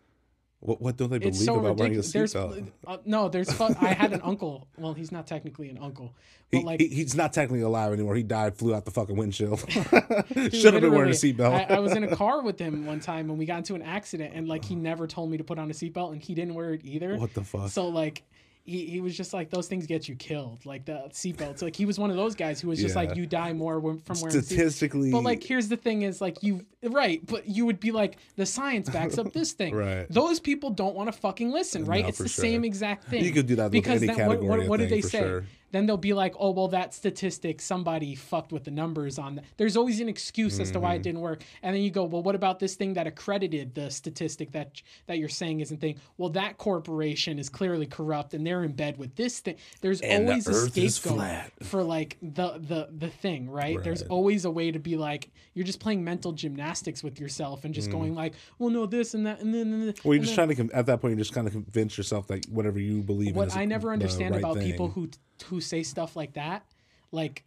[0.63, 2.71] What, what don't they believe so about wearing a seatbelt?
[2.87, 3.49] uh, no, there's.
[3.59, 4.67] I had an uncle.
[4.77, 6.15] Well, he's not technically an uncle,
[6.51, 8.15] but He, like he- he's not technically alive anymore.
[8.15, 9.59] He died, flew out the fucking windshield.
[9.69, 11.69] Should have been wearing a seatbelt.
[11.69, 13.81] I, I was in a car with him one time and we got into an
[13.81, 16.53] accident and like he never told me to put on a seatbelt and he didn't
[16.53, 17.17] wear it either.
[17.17, 17.69] what the fuck?
[17.69, 18.23] So like
[18.65, 21.85] he, he was just like those things get you killed like the seatbelts like he
[21.85, 23.01] was one of those guys who was just Yeah.
[23.01, 24.41] like you die more from wearing.
[24.41, 28.17] Statistically, But like here's the thing is like you right, but you would be like
[28.37, 29.73] the science backs up this thing.
[29.83, 30.05] Right.
[30.09, 32.03] Those people don't want to fucking listen, right?
[32.03, 32.43] No, it's the sure.
[32.45, 33.23] same exact thing.
[33.23, 35.01] You could do that with because any then what, category what, of what did they
[35.01, 35.19] say?
[35.19, 35.45] sure.
[35.73, 39.45] Then they'll be like, "Oh, well, that statistic somebody fucked with the numbers on that."
[39.57, 41.03] There's always an excuse as to why it Mm-hmm.
[41.03, 41.43] didn't work.
[41.61, 45.17] And then you go, "Well, what about this thing that accredited the statistic that that
[45.17, 49.15] you're saying isn't thing?" Well, that corporation is clearly corrupt and they're in bed with
[49.15, 49.55] this thing.
[49.81, 53.83] There's And the always a scapegoat for like the the the thing, right?
[53.83, 57.73] There's always a way to be like you're just playing mental gymnastics with yourself and
[57.73, 57.93] just Mm.
[57.93, 60.55] going like, "Well, no, this and that and then." And then well, you're just trying
[60.55, 61.11] to at that point.
[61.13, 63.33] You're just kind of convince yourself that whatever you believe in.
[63.35, 64.93] what I never understand right about people thing.
[64.93, 65.09] who
[65.43, 66.65] who say stuff like that,
[67.11, 67.43] like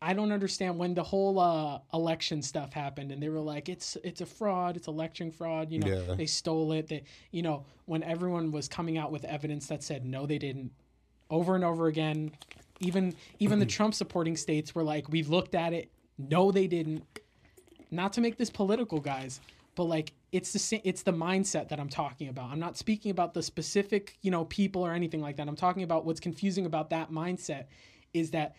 [0.00, 3.96] I don't understand when the whole uh, election stuff happened and they were like it's
[4.02, 6.14] it's a fraud, it's election fraud, you know, Yeah.
[6.14, 6.88] they stole it.
[6.88, 10.72] They you know, when everyone was coming out with evidence that said no they didn't
[11.30, 12.32] over and over again,
[12.80, 17.04] even even the Trump supporting states were like we looked at it, no they didn't.
[17.92, 19.38] Not to make this political, guys,
[19.74, 22.50] but like it's the it's the mindset that I'm talking about.
[22.50, 25.48] I'm not speaking about the specific, you know, people or anything like that.
[25.48, 27.66] I'm talking about what's confusing about that mindset
[28.14, 28.56] is that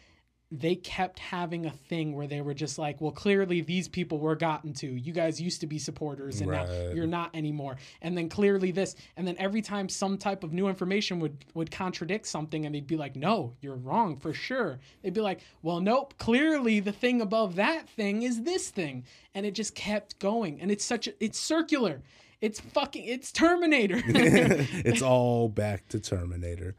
[0.60, 4.36] they kept having a thing where they were just like, well, clearly these people were
[4.36, 4.88] gotten to.
[4.88, 7.78] You guys used to be supporters and now you're not anymore.
[8.04, 8.96] And then clearly this.
[9.18, 12.86] And then every time some type of new information would would contradict something and they'd
[12.86, 14.80] be like, no, you're wrong for sure.
[15.02, 19.06] They'd be like, well, nope, clearly the thing above that thing is this thing.
[19.34, 20.62] And it just kept going.
[20.62, 22.04] And it's such a, it's circular.
[22.42, 24.02] It's fucking, it's Terminator.
[24.06, 26.76] it's all back to Terminator.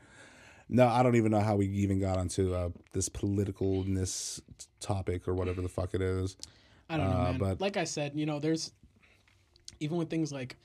[0.69, 4.41] No, I don't even know how we even got onto uh, this politicalness
[4.81, 6.37] topic or whatever the fuck it is.
[6.89, 7.39] I don't know, Uh, man.
[7.39, 8.73] but- like I said, you know, there's
[9.81, 10.57] even with things like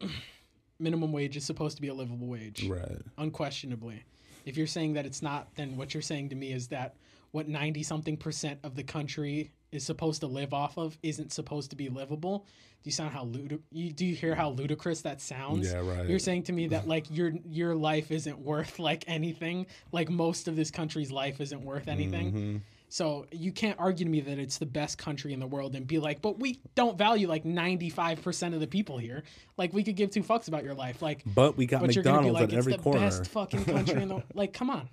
[0.78, 2.98] minimum wage is supposed to be a livable wage, Right.
[3.18, 4.02] unquestionably.
[4.44, 6.96] If you're saying that it's not, then what you're saying to me is that
[7.30, 11.70] what 90 something percent of the country is supposed to live off of isn't supposed
[11.70, 12.46] to be livable.
[12.82, 15.72] Do you sound how ludi- you do you hear how ludicrous that sounds?
[15.72, 16.06] Yeah, right.
[16.08, 20.48] You're saying to me that like your your life isn't worth like anything, like most
[20.48, 22.32] of this country's life isn't worth anything.
[22.32, 22.56] Mm-hmm.
[22.90, 25.84] So you can't argue to me that it's the best country in the world and
[25.84, 29.24] be like, but we don't value like 95% of the people here.
[29.56, 31.02] Like we could give two fucks about your life.
[31.02, 33.00] Like But we got but you're gonna be McDonald's like, at it's every the corner.
[33.00, 34.52] best fucking country in the like.
[34.52, 34.88] Come on,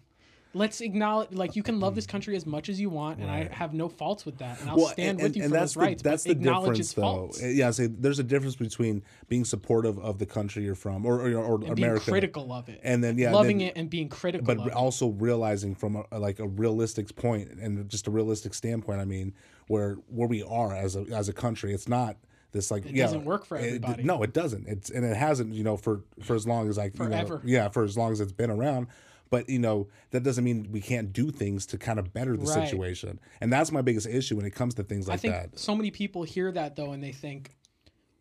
[0.54, 1.32] let's acknowledge.
[1.32, 2.10] Like you can love this mm.
[2.10, 4.78] country as much as you want, and I have no faults with that, and I'll
[4.78, 6.04] Well, stand and- with you and for that's those the, rights.
[6.04, 7.02] That's the acknowledge difference, its though.
[7.02, 11.22] faults Yeah, say there's a difference between being supportive of the country you're from, or
[11.22, 13.89] or, or and being America, critical of it, and then yeah, loving then- it and
[13.89, 14.45] being critical.
[14.45, 14.74] but of it.
[14.74, 18.99] also realizing from a, like a realistic point and just a realistic standpoint.
[18.99, 19.34] I mean,
[19.68, 22.18] where where we are as a as a country, it's not
[22.52, 24.04] this like It yeah, doesn't work for it- everybody.
[24.04, 24.68] no, it doesn't.
[24.68, 25.54] It's and it hasn't.
[25.54, 27.41] You know, for for as long as I you know, Forever.
[27.45, 28.88] yeah, for as long as it's been around.
[29.32, 32.45] But you know that doesn't mean we can't do things to kind of better the
[32.45, 32.67] Right.
[32.69, 35.57] situation, and that's my biggest issue when it comes to things I like think that.
[35.57, 37.55] so many people hear that though, and they think,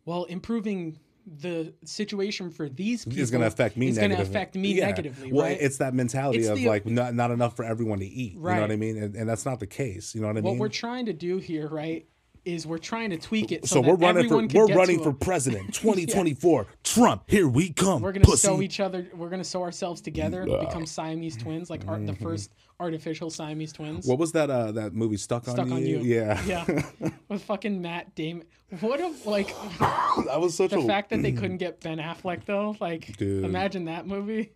[0.05, 0.97] well, improving
[1.27, 4.73] the situation for these people It's going to affect me is going to affect me
[4.73, 4.87] Yeah.
[4.87, 5.57] negatively, Well, right?
[5.61, 8.33] it's that mentality It's of the- like not, not enough for everyone to eat.
[8.33, 8.97] You know what I mean?
[8.97, 10.15] And, and that's not the case.
[10.15, 10.53] You know what I what mean?
[10.53, 12.07] What we're trying to do here, right,
[12.45, 15.73] is we're trying to tweak it so, so we're running for we're running for president
[15.73, 18.47] 2024 Trump here we come We're gonna pussy.
[18.47, 19.07] sew each other.
[19.15, 22.05] We're gonna sew ourselves together, become Siamese twins, like art, Mm-hmm.
[22.07, 24.07] the first artificial Siamese twins.
[24.07, 25.99] what was that uh that movie stuck, Stuck on, on you?
[25.99, 26.15] you.
[26.15, 28.45] yeah Yeah, with fucking Matt Damon.
[28.79, 29.47] What a like
[29.79, 32.75] that was such the a fact that they couldn't get Ben Affleck though.
[32.79, 33.43] Like, Dude.
[33.45, 34.51] imagine that movie.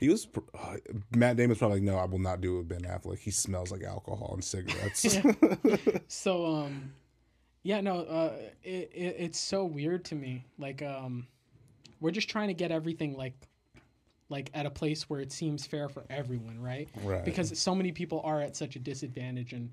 [0.00, 0.26] He was
[0.58, 0.76] uh,
[1.16, 3.70] Matt Damon's probably like no I will not do it with Ben Affleck he smells
[3.70, 5.18] like alcohol and cigarettes
[6.08, 6.92] So um,
[7.62, 8.32] yeah, no, uh,
[8.62, 10.44] it, it it's so weird to me.
[10.58, 11.26] Like um,
[12.00, 13.34] we're just trying to get everything like
[14.28, 16.88] like at a place where it seems fair for everyone, right?
[17.02, 17.24] Right.
[17.24, 19.70] Because so many people are at such a disadvantage and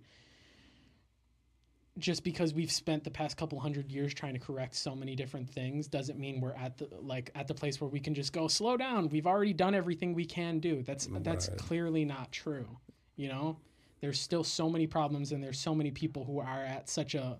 [1.99, 5.49] just because we've spent the past couple hundred years trying to correct so many different
[5.49, 8.47] things doesn't mean we're at the like at the place where we can just go
[8.47, 9.09] slow down.
[9.09, 10.83] We've already done everything we can do.
[10.83, 12.67] That's that's clearly not true.
[13.15, 13.57] You know,
[14.01, 17.39] there's still so many problems and there's so many people who are at such a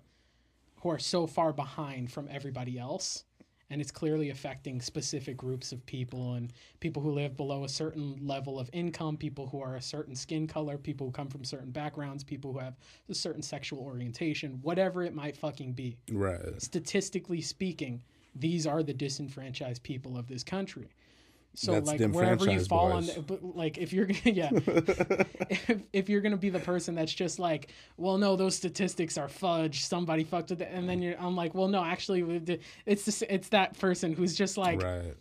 [0.82, 3.24] who are so far behind from everybody else
[3.70, 8.18] and it's clearly affecting specific groups of people and people who live below a certain
[8.20, 11.70] level of income, people who are a certain skin color, people who come from certain
[11.70, 12.74] backgrounds, people who have
[13.08, 15.96] a certain sexual orientation, whatever it might fucking be.
[16.10, 18.02] right Statistically speaking,
[18.34, 20.88] these are the disenfranchised people of this country.
[21.54, 25.82] So That's like wherever you fall on, the, but like if you're gonna yeah, if,
[25.92, 29.84] if you're gonna be the person that's just like, well, no, those statistics are fudge.
[29.84, 32.22] Somebody fucked with it, and then you're, I'm like, well, no, actually,
[32.86, 35.14] it's this, it's that person who's just like, right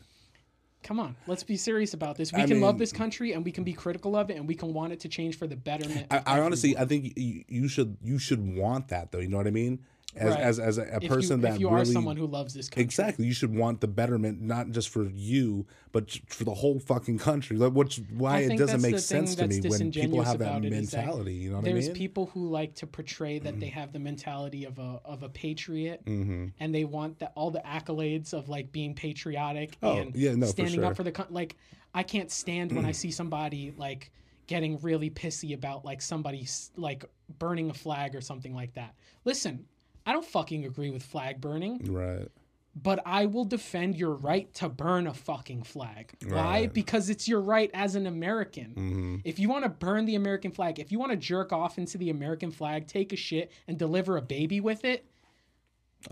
[0.84, 2.32] come on, let's be serious about this.
[2.32, 4.56] We I can love this country, and we can be critical of it, and we
[4.56, 6.08] can want it to change for the betterment.
[6.12, 6.78] I, I honestly.
[6.78, 9.80] I think you, you should you should want that though you know what I mean
[10.16, 10.40] as Right.
[10.42, 12.68] as, as a, a person you, that if you really are someone who loves this
[12.68, 13.26] country, Exactly.
[13.28, 17.58] You should want the betterment, not just for you, but for the whole fucking country.
[17.58, 21.06] Like, which why it doesn't make sense to me when people have that is that
[21.06, 21.34] mentality.
[21.36, 21.86] You know what there's I mean?
[21.86, 25.30] There's people who like to portray that they have the mentality of a of a
[25.30, 26.48] patriot mm-hmm.
[26.60, 30.48] and they want that all the accolades of like being patriotic Oh, and yeah, no,
[30.48, 31.56] for standing up for the coun- like
[31.94, 34.12] I can't stand when I see somebody like
[34.48, 37.06] getting really pissy about like somebody like
[37.38, 38.96] burning a flag or something like that.
[39.24, 39.66] Listen,
[40.10, 42.28] I don't fucking agree with flag burning, Right.
[42.76, 46.14] but I will defend your right to burn a fucking flag.
[46.28, 46.66] Why?
[46.66, 48.72] Because it's your right as an American.
[48.74, 51.78] hmm If you want to burn the American flag, if you want to jerk off
[51.78, 55.06] into the American flag, take a shit and deliver a baby with it,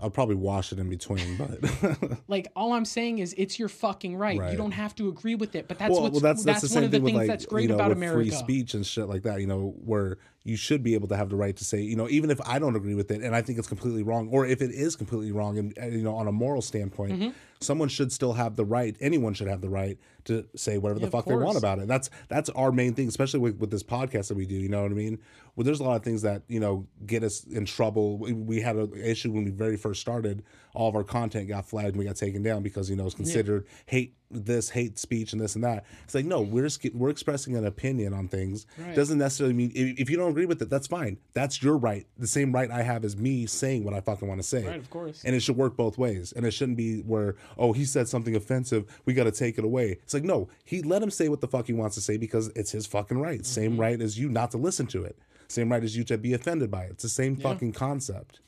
[0.00, 4.16] I'll probably wash it in between, but like all I'm saying is it's your fucking
[4.16, 4.38] right.
[4.38, 4.52] Right.
[4.52, 6.72] You don't have to agree with it, but that's well, what's well, that's that's, that's
[6.72, 8.20] the one same of the thing things like that's great you know about America.
[8.20, 9.40] free speech and shit like that.
[9.40, 12.08] You know where you should be able to have the right to say, you know,
[12.08, 14.62] even if I don't agree with it and I think it's completely wrong, or if
[14.62, 17.30] it is completely wrong, and uh, you know, on a moral standpoint, Mm-hmm.
[17.60, 18.96] someone should still have the right.
[19.00, 21.88] Anyone should have the right to say whatever Yeah, the fuck they want about it.
[21.88, 24.54] That's that's our main thing, especially with, with this podcast that we do.
[24.54, 25.18] You know what I mean?
[25.56, 28.16] Well, there's a lot of things that you know get us in trouble.
[28.18, 30.44] We, we had an issue when we very first started.
[30.78, 33.14] All of our content got flagged and we got taken down because you know it's
[33.16, 35.84] considered hate this hate speech and this and that.
[36.04, 38.64] It's like no, we're just, we're expressing an opinion on things.
[38.78, 38.94] Right.
[38.94, 41.18] Doesn't necessarily mean if, if you don't agree with it, that's fine.
[41.32, 42.06] That's your right.
[42.16, 44.66] The same right I have as me saying what I fucking want to say.
[44.66, 45.24] Right, of course.
[45.24, 46.32] And it should work both ways.
[46.32, 49.64] And it shouldn't be where oh he said something offensive, we got to take it
[49.64, 49.98] away.
[50.04, 52.48] It's like no, he let him say what the fuck he wants to say because
[52.54, 53.44] it's his fucking right.
[53.44, 53.80] Same Mm-hmm.
[53.80, 55.18] right as you not to listen to it.
[55.48, 56.90] Same right as you to be offended by it.
[56.92, 58.40] It's the same fucking concept.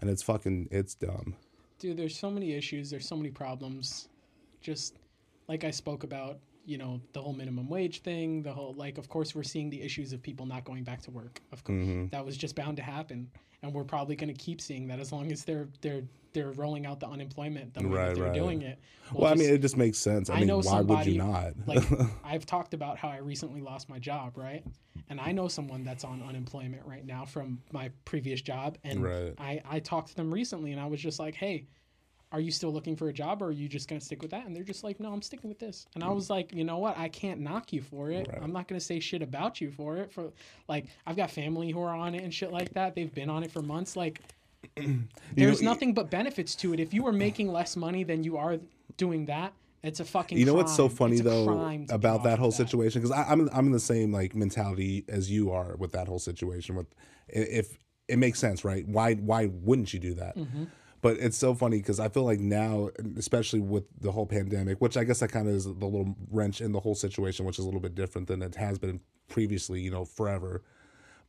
[0.00, 1.36] And it's fucking it's dumb.
[1.78, 4.08] Dude, there's so many issues, there's so many problems,
[4.60, 4.98] just
[5.48, 9.08] like I spoke about, you know, the whole minimum wage thing, the whole like of
[9.08, 11.40] course we're seeing the issues of people not going back to work.
[11.52, 12.08] Of course, Mm-hmm.
[12.08, 13.30] that was just bound to happen,
[13.62, 16.02] and we're probably going to keep seeing that as long as they're they're
[16.32, 18.32] they're rolling out the unemployment the way Right, that they're right.
[18.34, 18.78] doing it.
[19.12, 20.30] We'll Well, I mean, it just makes sense.
[20.30, 21.54] I, I mean, know why would you not?
[21.66, 21.82] like
[22.24, 24.64] I've talked about how I recently lost my job, right?
[25.08, 29.34] And I know someone that's on unemployment right now from my previous job, and Right.
[29.38, 31.66] I I talked to them recently, and I was just like, hey.
[32.32, 34.30] Are you still looking for a job or are you just going to stick with
[34.30, 34.46] that?
[34.46, 35.86] And they're just like, no, I'm sticking with this.
[35.94, 36.96] And I was like, you know what?
[36.96, 38.28] I can't knock you for it.
[38.28, 38.40] Right.
[38.40, 40.12] I'm not going to say shit about you for it.
[40.12, 40.30] For
[40.68, 42.94] like, I've got family who are on it and shit like that.
[42.94, 43.96] They've been on it for months.
[43.96, 44.20] Like,
[45.34, 46.78] there's nothing but benefits to it.
[46.78, 48.58] If you are making less money than you are
[48.96, 49.52] doing that,
[49.82, 50.36] it's a fucking.
[50.36, 53.72] you know what's so funny though crime about that whole situation because I'm I'm in
[53.72, 56.76] the same like mentality as you are with that whole situation.
[56.76, 56.86] With
[57.28, 58.86] if it makes sense, right?
[58.86, 60.36] Why why wouldn't you do that?
[60.36, 60.64] Mm-hmm.
[61.02, 64.96] But it's so funny because I feel like now, especially with the whole pandemic, which
[64.96, 67.64] I guess that kind of is the little wrench in the whole situation, which is
[67.64, 70.62] a little bit different than it has been previously, you know, forever.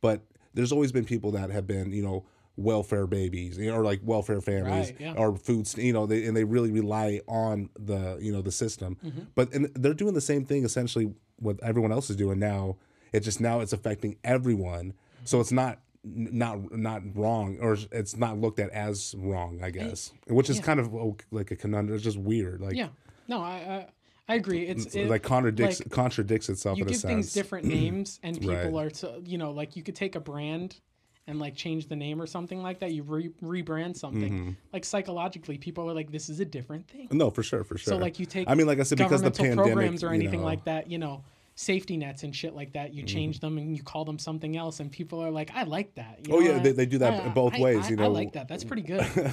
[0.02, 0.20] But
[0.52, 4.90] there's always been people that have been, you know, welfare babies, or like welfare families,
[4.90, 5.14] Right, yeah.
[5.16, 8.98] or food you know, they, and they really rely on the, you know, the system.
[9.04, 9.20] Mm-hmm.
[9.34, 12.76] But and they're doing the same thing essentially what everyone else is doing now.
[13.12, 14.92] It's just now it's affecting everyone,
[15.24, 20.12] so it's not not not wrong or it's not looked at as wrong i guess
[20.26, 22.88] which is kind of oh, like a conundrum it's just weird like Yeah.
[23.28, 23.86] No, I
[24.28, 24.66] I, I agree.
[24.66, 28.18] It's it- like contradicts like, contradicts itself you in a give sense things different names,
[28.24, 28.86] and people Right.
[28.86, 30.80] are to you know like you could take a brand
[31.28, 32.90] and like change the name or something like that.
[32.90, 34.32] You re- rebrand something.
[34.32, 34.50] Mm-hmm.
[34.72, 37.06] Like psychologically, people are like, this is a different thing.
[37.12, 39.22] no for sure for sure So like you take i mean like i said because
[39.22, 40.46] the pandemic programs or you anything know, Mm-hmm.
[40.46, 41.22] like that, you know,
[41.54, 42.94] safety nets and shit like that.
[42.94, 45.94] You change them and you call them something else, and people are like, I like
[45.96, 46.20] that.
[46.26, 48.04] You Oh, know, yeah, they- they do that I- both I- ways, I- you know,
[48.04, 48.48] I like that.
[48.48, 49.06] That's pretty good.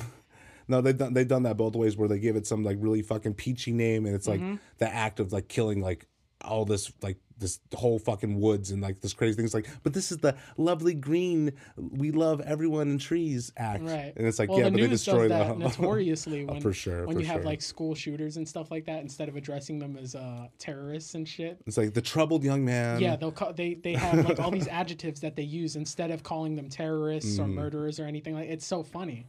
[0.72, 3.02] No, they've done they've done that both ways where they give it some like really
[3.02, 4.58] fucking peachy name and it's like Mm-hmm.
[4.78, 6.06] the act of like killing like
[6.46, 9.46] all this like this whole fucking woods and like this crazy thing.
[9.46, 13.84] It's like, but this is the lovely green we love everyone and trees act.
[13.84, 14.12] Right.
[14.18, 17.06] And it's like, well, yeah, the but they destroy that the notoriously when, for sure,
[17.06, 19.98] when for you have like school shooters and stuff like that, instead of addressing them
[19.98, 21.58] as uh, terrorists and shit.
[21.66, 23.00] It's like the troubled young man.
[23.00, 26.24] Yeah, they'll call, they they have like all these adjectives that they use instead of
[26.24, 27.56] calling them terrorists or Mm-hmm.
[27.56, 28.50] murderers or anything like.
[28.50, 29.26] It's so funny.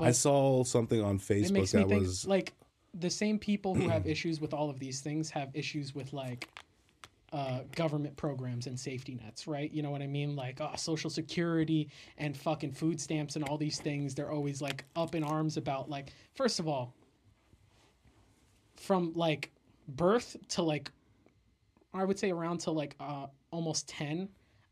[0.00, 2.52] I saw something on It Facebook makes me that think was like
[3.00, 6.48] the same people who have issues with all of these things have issues with like
[7.34, 9.72] uh, government programs and safety nets, right?
[9.72, 10.36] You know what I mean?
[10.36, 14.14] Like oh, Social Security and fucking food stamps and all these things.
[14.14, 16.12] They're always like up in arms about like.
[16.34, 16.94] First of all,
[18.76, 19.50] from like
[19.88, 20.92] birth to like,
[21.92, 24.28] I would say around to like uh, almost ten,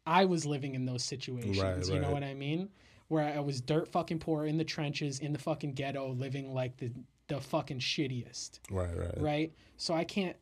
[0.07, 1.59] I was living in those situations.
[1.61, 2.69] Right, you know what I mean?
[3.09, 6.77] Where I was dirt fucking poor in the trenches in the fucking ghetto, living like
[6.77, 6.93] the
[7.29, 9.21] the fucking shittiest right, right.
[9.21, 9.53] right?
[9.77, 10.37] So I can't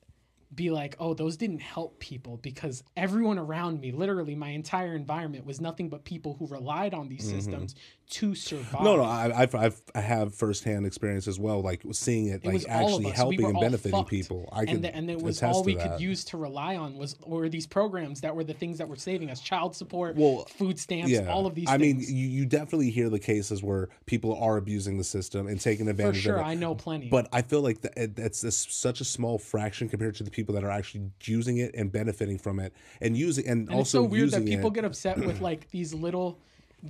[0.55, 5.47] be like, oh, those didn't help people because everyone around me, literally my entire environment,
[5.47, 7.37] was nothing but people who relied on these mm-hmm.
[7.37, 7.75] systems
[8.11, 8.83] to survive.
[8.83, 12.55] No, no, I, I've, I've I have firsthand experience as well, like seeing it, like
[12.55, 13.11] all of actually us.
[13.11, 14.49] We helping and benefiting people.
[14.53, 17.17] I could and, the, and it was all we could use to rely on was
[17.25, 20.79] were these programs that were the things that were saving us: child support, Well, food
[20.79, 21.29] stamps, yeah.
[21.31, 21.69] all of these.
[21.69, 22.09] I things.
[22.09, 25.87] mean, you, you definitely hear the cases where people are abusing the system and taking
[25.87, 26.49] for advantage sure, of it.
[26.51, 27.09] I know plenty.
[27.09, 30.31] But I feel like that it- that's this, such a small fraction compared to the
[30.31, 33.91] people that are actually using it and benefiting from it and using and, And it's
[33.91, 34.75] so weird that people it.
[34.75, 36.39] get upset with like these little,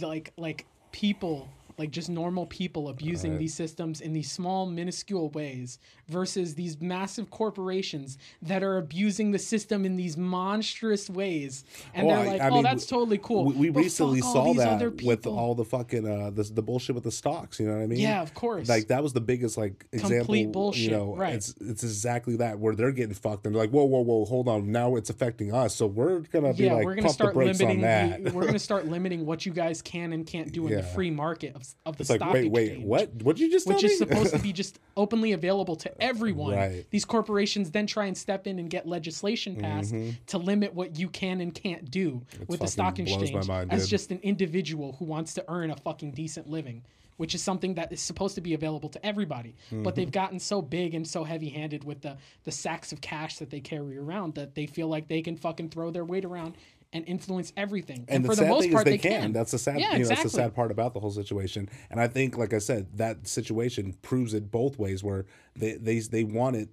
[0.00, 5.78] like like people, like just normal people abusing these systems in these small, minuscule ways,
[6.11, 12.22] versus these massive corporations that are abusing the system in these monstrous ways, and Well,
[12.22, 15.54] they're like, I "Oh, mean, that's totally cool." We, we recently saw that with all
[15.54, 17.61] the fucking uh the, the bullshit with the stocks.
[17.61, 17.98] You know what I mean?
[18.00, 18.68] Yeah, of course.
[18.68, 20.18] Like that was the biggest like example.
[20.18, 21.34] Complete bullshit, You know, right.
[21.34, 24.48] it's it's exactly that where they're getting fucked and they're like, whoa, whoa, whoa, hold
[24.48, 27.44] on, now it's affecting us, so we're gonna be yeah, like we're gonna start on
[27.44, 27.80] limiting.
[27.82, 28.24] that.
[28.24, 31.11] The, we're gonna start limiting what you guys can and can't do in the free
[31.11, 32.52] market of, of the it's like, wait, exchange.
[32.52, 33.14] wait, what?
[33.22, 33.96] What did you just which is me?
[33.96, 36.55] supposed to be just openly available to everyone.
[36.57, 36.86] Right.
[36.90, 39.94] These corporations then try and step in and get legislation passed
[40.28, 43.05] to limit what you can and can't do with the stock Mm-hmm.
[43.05, 43.90] fucking blows my exchange mind, as dude.
[43.90, 46.82] just an individual who wants to earn a fucking decent living.
[47.16, 49.82] Which is something that is supposed to be available to everybody, Mm-hmm.
[49.82, 53.51] but they've gotten so big and so heavy-handed with the the sacks of cash that
[53.51, 56.55] they carry around that they feel like they can fucking throw their weight around
[56.93, 58.05] and influence everything.
[58.09, 59.32] And, and for the the sad most thing part, is they, they can.
[59.32, 59.78] That's the sad.
[59.78, 60.22] Yeah, you know, exactly.
[60.24, 61.68] that's the sad part about the whole situation.
[61.91, 65.05] And I think, like I said, that situation proves it both ways.
[65.05, 66.68] Where they they they want it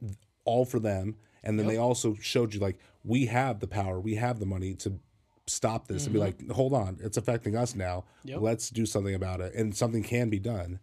[0.46, 4.16] all for them, and then they also showed you like we have the power, we
[4.16, 5.00] have the money to
[5.46, 8.04] stop this and be like, hold on, it's affecting us now.
[8.20, 8.30] Mm-hmm.
[8.30, 8.42] Yep.
[8.42, 10.80] Let's do something about it, and something can be done.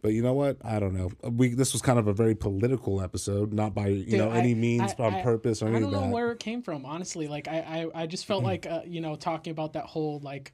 [0.00, 0.58] But you know what?
[0.64, 1.10] I don't know.
[1.28, 4.38] We this was kind of a very political episode, not by you Dude, know I-
[4.38, 5.88] any means I- on I- purpose or anything.
[5.88, 7.26] I don't know where it came from, honestly.
[7.26, 10.52] Like I, I, I just felt like uh, you know talking about that whole like,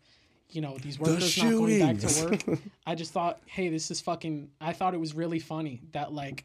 [0.51, 2.59] you know, these workers not going back to work.
[2.86, 4.49] I just thought, hey, this is fucking.
[4.61, 6.45] I thought it was really funny that like.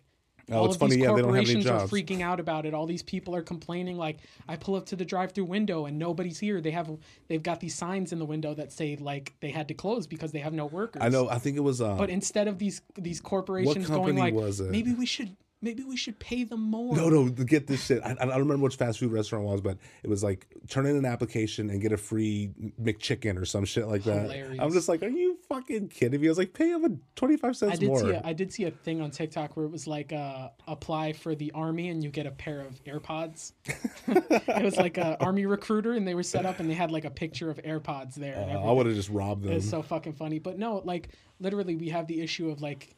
[0.52, 2.40] Oh, all it's of funny, these yeah, they don't have any corporations are freaking out
[2.40, 2.74] about it.
[2.74, 3.98] All these people are complaining.
[3.98, 6.62] Like, I pull up to the drive-through window and nobody's here.
[6.62, 6.90] They have,
[7.28, 10.32] they've got these signs in the window that say like they had to close because
[10.32, 11.02] they have no workers.
[11.02, 11.30] I know.
[11.30, 11.82] I think it was.
[11.82, 16.18] Uh, But instead of these these corporations going like, maybe we should maybe we should
[16.20, 16.96] pay them more.
[16.96, 18.02] No, no, get this shit.
[18.04, 20.86] I, I don't remember which fast food restaurant it was, but it was like turn
[20.86, 22.52] in an application and get a free
[22.82, 24.24] McChicken or some shit like that.
[24.24, 24.60] Hilarious.
[24.62, 26.28] I'm just like, are you fucking kidding me?
[26.28, 28.00] I was like, pay them a 25 cents I did more.
[28.00, 31.14] see a, I did see a thing on TikTok where it was like uh, apply
[31.14, 33.54] for the army and you get a pair of AirPods.
[34.08, 37.06] it was like an army recruiter and they were set up and they had like
[37.06, 38.36] a picture of AirPods there.
[38.36, 39.52] and Uh, I would have just robbed them.
[39.54, 40.40] It's so fucking funny.
[40.40, 42.96] But no, like literally, we have the issue of like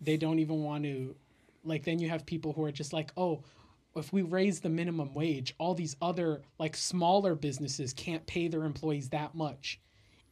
[0.00, 1.16] they don't even want to.
[1.66, 3.42] Like then you have people who are just like, oh,
[3.94, 8.64] if we raise the minimum wage, all these other like smaller businesses can't pay their
[8.64, 9.80] employees that much.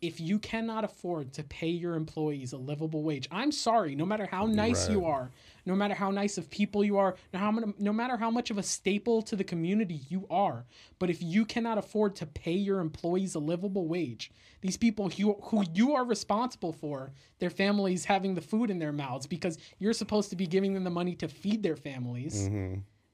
[0.01, 3.95] If you cannot afford to pay your employees a livable wage, I'm sorry.
[3.95, 5.31] No matter how nice you are,
[5.67, 8.59] no matter how nice of people you are, no, how, no matter how much of
[8.59, 10.65] a staple to the community you are,
[10.99, 15.35] but if you cannot afford to pay your employees a livable wage, these people who,
[15.45, 19.93] who you are responsible for, their families having the food in their mouths because you're
[19.93, 22.49] supposed to be giving them the money to feed their families,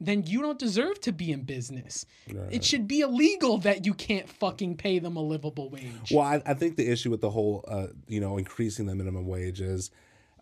[0.03, 2.07] then you don't deserve to be in business.
[2.51, 6.11] It should be illegal that you can't fucking pay them a livable wage.
[6.11, 9.27] Well, I, I think the issue with the whole, uh, you know, increasing the minimum
[9.27, 9.91] wage is,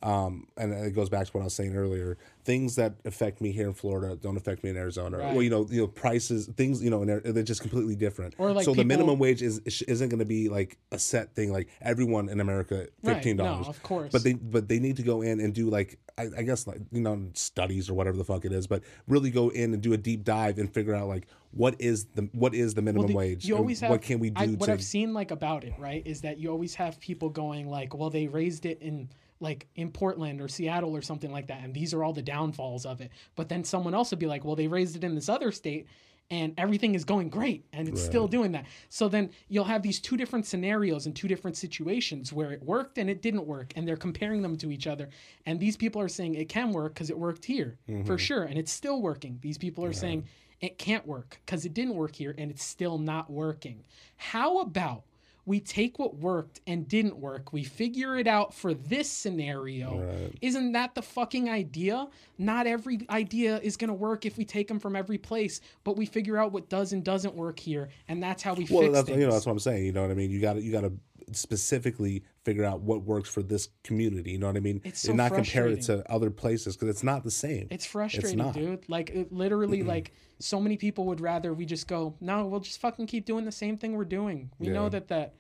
[0.03, 2.19] um, and it goes back to what I was saying earlier.
[2.45, 5.19] Things that affect me here in Florida don't affect me in Arizona.
[5.19, 5.33] Right.
[5.35, 8.35] Well, you know, you know, prices, things, you know, and they're, they're just completely different.
[8.39, 11.53] Or, like, so the minimum wage is isn't going to be like a set thing.
[11.53, 13.67] Like everyone in America, fifteen dollars.
[13.67, 14.13] no, of course.
[14.13, 16.81] But they but they need to go in and do like I, I guess like
[16.93, 18.67] you know studies or whatever the fuck it is.
[18.67, 22.07] But really go in and do a deep dive and figure out like what is
[22.15, 23.45] the what is the minimum the- wage?
[23.45, 23.91] You always have.
[23.91, 26.39] what can we do I, what to I've seen like about it, right, is that
[26.39, 29.09] you always have people going like, "Well, they raised it in
[29.41, 32.87] like in Portland or Seattle or something like that, and these are all the downfalls
[32.87, 35.29] of it." But then someone else would be like, "Well, they raised it in this
[35.29, 35.87] other state."
[36.31, 38.67] And everything is going great, and it's still doing that.
[38.91, 42.99] So then you'll have these two different scenarios and two different situations where it worked
[42.99, 45.09] and it didn't work, and they're comparing them to each other.
[45.47, 48.17] And these people are saying it can work because it worked here for mm-hmm.
[48.17, 49.39] sure, and it's still working.
[49.41, 50.27] These people are saying
[50.61, 53.85] it can't work because it didn't work here and it's still not working.
[54.17, 55.05] How about
[55.49, 60.31] we take what worked and didn't work, we figure it out for this scenario?
[60.43, 62.07] Isn't that the fucking idea?
[62.37, 65.97] Not every idea is going to work if we take them from every place, but
[65.97, 68.93] we figure out what does and doesn't work here, and that's how we well, fix
[68.93, 69.19] that's things.
[69.19, 69.87] you know that's what I'm saying.
[69.87, 70.31] You know what I mean?
[70.31, 70.93] You got to you got to
[71.33, 74.31] specifically figure out what works for this community.
[74.33, 74.81] You know what I mean?
[74.83, 77.69] It's so and not compare it to other places because it's not the same.
[77.71, 78.55] It's frustrating, not.
[78.55, 78.89] dude.
[78.89, 82.81] Like it literally, like so many people would rather we just go, no, we'll just
[82.81, 84.51] fucking keep doing the same thing we're doing.
[84.59, 85.35] We know that that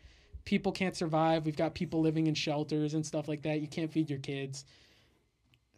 [0.44, 1.46] people can't survive.
[1.46, 3.62] We've got people living in shelters and stuff like that.
[3.62, 4.66] You can't feed your kids.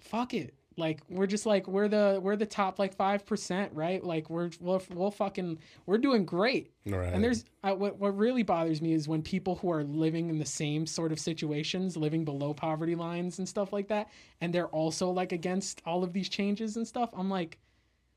[0.01, 0.55] Fuck it.
[0.81, 4.03] Like we're just like we're the we're the top like five percent, right?
[4.03, 6.73] Like we're we'll, we'll fucking we're doing great.
[6.87, 7.13] Right.
[7.13, 10.39] And there's uh, what what really bothers me is when people who are living in
[10.39, 14.09] the same sort of situations, living below poverty lines and stuff like that,
[14.41, 17.11] and they're also like against all of these changes and stuff.
[17.13, 17.59] I'm like,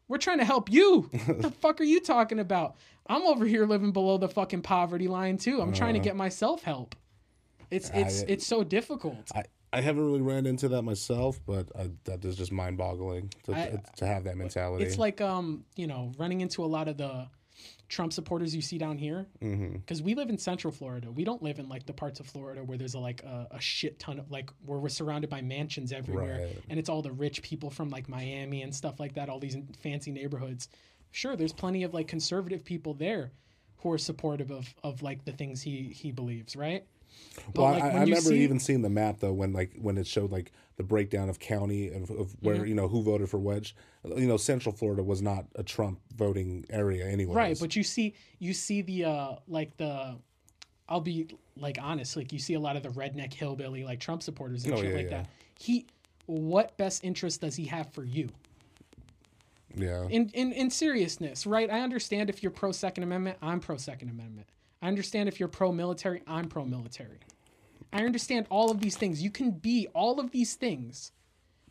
[0.08, 1.02] we're trying to help you.
[1.26, 2.78] what the fuck are you talking about?
[3.08, 5.62] I'm over here living below the fucking poverty line too.
[5.62, 6.96] I'm trying to get myself help.
[7.70, 9.30] It's it's I- it's so difficult.
[9.36, 9.44] I,
[9.74, 13.54] I haven't really ran into that myself, but I, that is just mind boggling to,
[13.54, 14.86] I- to have that mentality.
[14.86, 17.28] It's like um, you know, running into a lot of the
[17.90, 19.28] Trump supporters you see down here.
[19.40, 21.12] Because we live in Central Florida.
[21.12, 23.60] We don't live in like the parts of Florida where there's a, like a, a
[23.62, 26.58] shit ton of like where we're surrounded by mansions everywhere, Right.
[26.70, 29.30] and it's all the rich people from like Miami and stuff like that.
[29.30, 30.70] All these fancy neighborhoods.
[31.12, 33.32] Sure, there's plenty of like conservative people there
[33.78, 36.86] who are supportive of of like the things he he believes, right?
[37.54, 39.98] But, well, like, I, I remember see- even seeing the map though when like when
[39.98, 42.66] it showed like the breakdown of county of, of where Mm-hmm.
[42.66, 43.76] you know who voted for Wedge.
[44.04, 47.36] You know, Central Florida was not a Trump voting area anyway.
[47.36, 50.16] Right, but you see you see the uh like the
[50.90, 54.22] I'll be like honest, like you see a lot of the redneck hillbilly like Trump
[54.24, 55.18] supporters and Oh, shit yeah, like yeah.
[55.22, 55.30] that.
[55.60, 55.86] He
[56.26, 58.30] what best interest does he have for you?
[59.76, 61.70] yeah, In in in seriousness, right?
[61.70, 64.48] I understand if you're pro Second Amendment, I'm pro Second Amendment.
[64.84, 67.20] I understand if you're pro military, I'm pro military.
[67.94, 69.24] I understand all of these things.
[69.24, 71.14] You can be all of these things,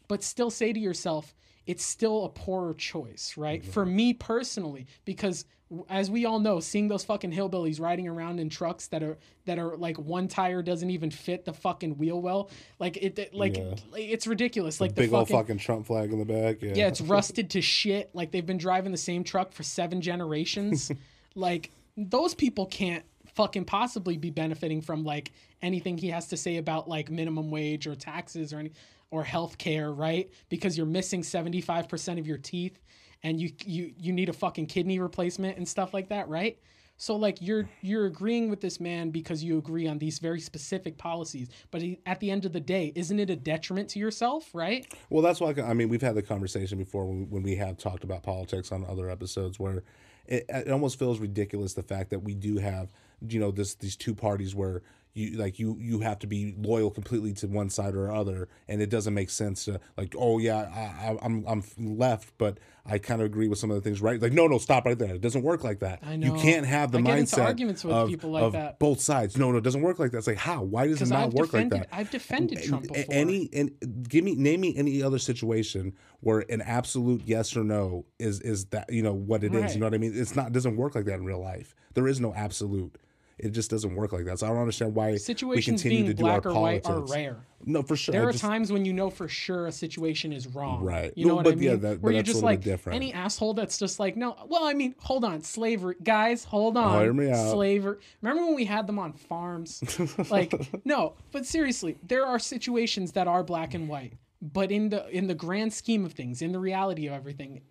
[0.08, 1.34] but still say to yourself,
[1.66, 3.60] it's still a poorer choice, right?
[3.60, 3.70] Mm-hmm.
[3.70, 5.44] For me personally, because
[5.90, 9.58] as we all know, seeing those fucking hillbillies riding around in trucks that are that
[9.58, 13.58] are like one tire doesn't even fit the fucking wheel well, like it, it- like
[13.58, 13.74] Yeah.
[13.94, 14.80] it's ridiculous.
[14.80, 16.62] Like the Big old fucking Trump flag in the back.
[16.62, 16.72] Yeah.
[16.74, 18.08] yeah, it's rusted to shit.
[18.14, 20.90] Like they've been driving the same truck for seven generations.
[21.34, 25.32] like those people can't fucking possibly be benefiting from like
[25.62, 28.72] anything he has to say about like minimum wage or taxes or any
[29.11, 30.30] or health care, right?
[30.49, 32.78] Because you're missing 75% of your teeth
[33.22, 36.59] and you you you need a fucking kidney replacement and stuff like that, right?
[36.97, 40.99] So like you're you're agreeing with this man because you agree on these very specific
[40.99, 44.49] policies, but he, at the end of the day, isn't it a detriment to yourself,
[44.55, 44.86] right?
[45.11, 48.05] Well, that's why I mean we've had the conversation before when, when we have talked
[48.05, 49.82] about politics on other episodes where
[50.26, 52.88] it, it almost feels ridiculous the fact that we do have
[53.28, 54.82] you know this these two parties where
[55.14, 58.80] you like you you have to be loyal completely to one side or other and
[58.80, 62.98] it doesn't make sense to like oh yeah I, I I'm I'm left but I
[62.98, 65.14] kind of agree with some of the things right like no no stop right there
[65.14, 66.34] it doesn't work like that I know.
[66.34, 68.78] you can't have the I get mindset into arguments with of, people like of that.
[68.78, 71.08] both sides no no it doesn't work like that it's like how why does it
[71.08, 73.04] not I've work defended, like that I've defended Trump before.
[73.10, 78.06] Any and give me name me any other situation where an absolute yes or no
[78.18, 79.60] is is that you know what it is.
[79.60, 79.74] Right.
[79.74, 80.12] You know what I mean?
[80.14, 81.74] It's not it doesn't work like that in real life.
[81.94, 82.96] There is no absolute.
[83.43, 84.38] It just doesn't work like that.
[84.38, 85.11] So I don't understand why
[85.43, 87.11] we continue being to do our black or white politics.
[87.11, 87.36] are rare.
[87.64, 88.12] No, for sure.
[88.12, 90.82] There I are just- times when you know for sure a situation is wrong.
[90.84, 91.12] Right.
[91.16, 91.64] You know No, what but I mean?
[91.64, 92.95] yeah, that- but Where you're just like different.
[92.97, 94.36] any asshole that's just like, no.
[94.49, 96.97] Well, I mean, hold on, slavery, guys, hold on.
[96.97, 97.51] Oh, hear me out.
[97.53, 97.99] Slavery.
[98.20, 99.82] Remember when we had them on farms?
[100.30, 104.14] like, no, but seriously, there are situations that are black and white.
[104.40, 107.62] But in the in the grand scheme of things, in the reality of everything,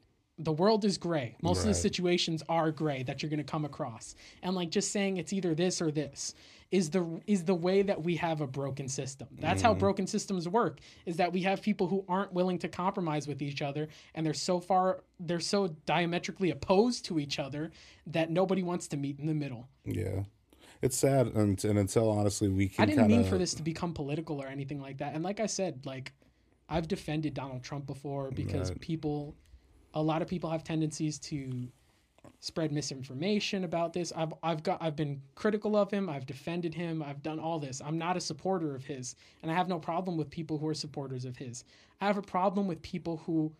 [0.43, 1.35] the world is gray.
[1.41, 4.15] Most of the situations are gray that you're going to come across.
[4.43, 6.33] And like just saying it's either this or this
[6.71, 9.27] is the is the way that we have a broken system.
[9.39, 9.67] That's Mm-hmm.
[9.67, 13.41] how broken systems work is that we have people who aren't willing to compromise with
[13.41, 17.71] each other and they're so far they're so diametrically opposed to each other
[18.07, 19.67] that nobody wants to meet in the middle.
[19.85, 20.23] yeah,
[20.81, 22.83] it's sad, and, and until honestly we can.
[22.83, 25.13] I didn't kinda, mean for this to become political or anything like that.
[25.13, 26.13] And like I said, like
[26.69, 28.79] I've defended Donald Trump before because Right.
[28.79, 29.35] people,
[29.93, 31.67] a lot of people have tendencies to
[32.39, 34.11] spread misinformation about this.
[34.15, 36.09] I've I've got I've been critical of him.
[36.09, 37.01] I've defended him.
[37.03, 37.81] I've done all this.
[37.83, 40.73] I'm not a supporter of his, and I have no problem with people who are
[40.73, 41.63] supporters of his.
[41.99, 43.51] I have a problem with people who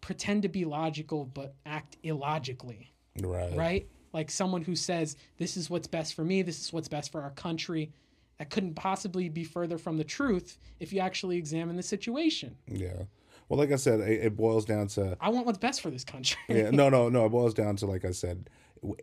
[0.00, 3.56] pretend to be logical but act illogically Right.
[3.56, 3.88] right?
[4.12, 7.20] Like someone who says, This is what's best for me, this is what's best for
[7.22, 7.90] our country.
[8.38, 12.56] That couldn't possibly be further from the truth if you actually examine the situation.
[12.68, 13.02] Yeah.
[13.48, 16.04] Well, like I said, it, it boils down to I want what's best for this
[16.04, 16.38] country.
[16.48, 17.26] yeah, no, no, no.
[17.26, 18.50] It boils down to like I said,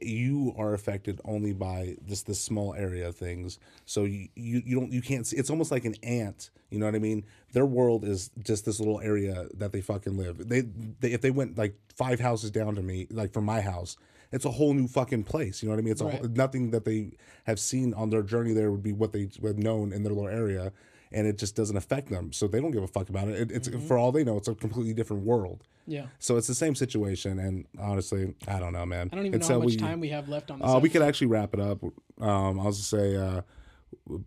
[0.01, 3.59] you are affected only by this this small area of things.
[3.85, 5.37] So you you, you don't you can't see.
[5.37, 6.49] It's almost like an ant.
[6.69, 7.25] You know what I mean?
[7.53, 10.47] Their world is just this little area that they fucking live.
[10.49, 10.61] They,
[10.99, 13.97] they if they went like five houses down to me, like from my house.
[14.31, 15.61] It's a whole new fucking place.
[15.61, 15.91] You know what I mean?
[15.93, 16.31] It's Right.
[16.31, 17.11] nothing that they
[17.45, 20.11] have seen on their journey there would be what they would have known in their
[20.11, 20.73] little area,
[21.15, 22.33] and it just doesn't affect them.
[22.33, 23.49] So they don't give a fuck about it.
[23.49, 25.63] it it's for all they know, it's a completely different world.
[25.87, 26.07] yeah.
[26.19, 29.09] So it's the same situation, and honestly, I don't know, man.
[29.11, 30.67] I don't even know how much we, time we have left on this.
[30.69, 31.81] Uh, we could actually wrap it up.
[32.19, 33.41] Um, I'll just say, uh,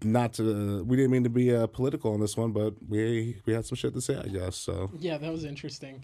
[0.03, 0.83] not to.
[0.85, 3.77] We didn't mean to be uh, political on this one, but we we had some
[3.77, 4.57] shit to say, I guess.
[4.57, 6.03] So Yeah, that was interesting.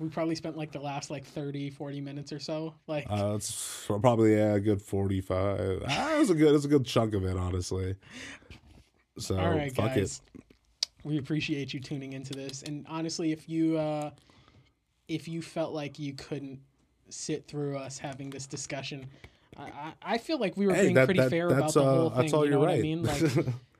[0.00, 2.74] We probably spent like the last like 30, 40 minutes or so.
[2.88, 5.84] Like uh, it's probably yeah, a good forty five.
[5.88, 6.56] Ah, it was a good.
[6.56, 7.94] It's a good chunk of it, honestly.
[9.18, 10.22] So all right, fuck guys.
[11.04, 12.62] We appreciate you tuning into this.
[12.62, 14.10] And honestly, if you uh
[15.08, 16.60] if you felt like you couldn't
[17.10, 19.06] sit through us having this discussion,
[19.56, 20.74] I, I feel like we were.
[20.74, 22.18] Hey, being that, pretty that, fair about the uh, whole thing.
[22.20, 22.78] that's all you know you're what right.
[22.78, 23.02] I mean?
[23.02, 23.22] Like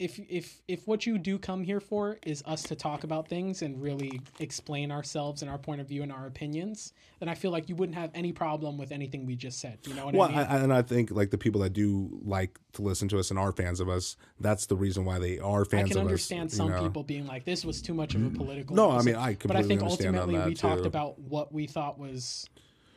[0.00, 3.60] if if if what you do come here for is us to talk about things
[3.60, 7.50] and really explain ourselves and our point of view and our opinions, then I feel
[7.50, 9.78] like you wouldn't have any problem with anything we just said.
[9.86, 10.38] You know what Well, I mean?
[10.38, 13.38] I, and I think like the people that do like to listen to us and
[13.38, 15.90] are fans of us, that's the reason why they are fans.
[15.90, 16.56] I can of understand us.
[16.56, 16.82] some know?
[16.82, 18.36] people being like, "This was too much of a mm.
[18.36, 21.52] political." No, I mean, I completely but I think ultimately we that, talked about what
[21.52, 22.48] we thought was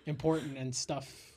[0.06, 1.33] important and stuff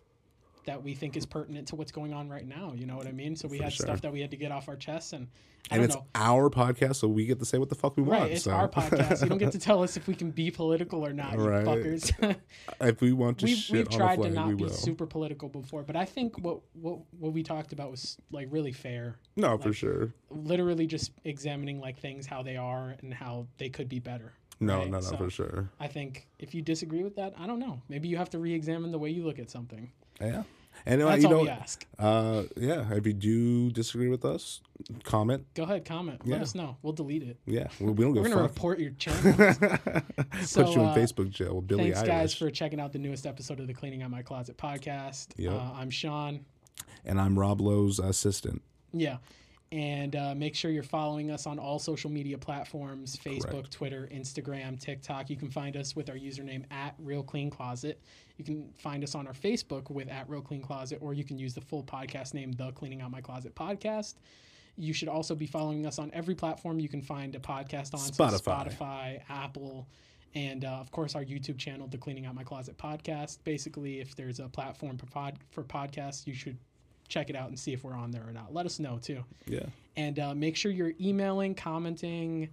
[0.66, 2.72] that we think is pertinent to what's going on right now.
[2.76, 3.34] You know what I mean?
[3.36, 3.86] So we For had sure.
[3.86, 5.26] stuff that we had to get off our chests, and
[5.70, 6.05] I and it's know.
[6.14, 8.32] our podcast, so we get to say what the fuck we Right, want.
[8.32, 8.52] it's so.
[8.52, 9.22] our podcast.
[9.22, 11.64] You don't get to tell us if we can be political or not, you Right.
[11.64, 12.36] fuckers.
[12.80, 14.68] if we want to we've we've tried to not be will.
[14.70, 18.72] super political before, but I think what what what we talked about was like really
[18.72, 19.16] fair.
[19.36, 20.12] no, for sure.
[20.30, 24.34] Literally just examining like things how they are and how they could be better.
[24.59, 24.88] No, right?
[24.90, 25.70] no, no, So- for sure.
[25.80, 27.82] I think if you disagree with that, I don't know.
[27.88, 29.90] Maybe you have to re-examine the way you look at something.
[30.20, 30.43] Yeah.
[30.88, 31.84] And uh, That's you all know, we ask.
[31.98, 34.60] uh, yeah, if you do disagree with us,
[35.02, 35.44] comment.
[35.55, 36.20] Go ahead, comment.
[36.24, 36.34] Yeah.
[36.34, 36.76] Let us know.
[36.82, 37.38] We'll delete it.
[37.44, 38.51] Yeah, we, we don't We're gonna fuck.
[38.55, 39.32] report your channel.
[40.44, 42.06] So, Put you in uh, Facebook jail with Billie Thanks, Eilish.
[42.06, 45.28] guys, for checking out the newest episode of the Cleaning Out My Closet podcast.
[45.36, 45.52] Yep.
[45.55, 46.44] Uh, I'm Sean.
[47.05, 48.62] and I'm Rob Lowe's assistant.
[48.93, 49.16] Yeah.
[49.72, 53.70] And uh, make sure you're following us on all social media platforms Facebook, Correct.
[53.72, 55.28] Twitter, Instagram, TikTok.
[55.30, 58.01] You can find us with our username at Real Clean Closet.
[58.36, 61.38] You can find us on our Facebook with at Real Clean Closet, or you can
[61.38, 64.14] use the full podcast name, The Cleaning Out My Closet Podcast.
[64.76, 68.00] You should also be following us on every platform you can find a podcast on.
[68.00, 68.70] so Spotify.
[68.76, 69.88] Spotify, Apple,
[70.34, 73.38] and uh, of course our YouTube channel, The Cleaning Out My Closet Podcast.
[73.44, 76.58] Basically, if there's a platform for, pod- for podcasts, you should
[77.08, 78.52] check it out and see if we're on there or not.
[78.52, 79.24] Let us know too.
[79.46, 79.64] Yeah.
[79.96, 82.50] And uh, make sure you're emailing, commenting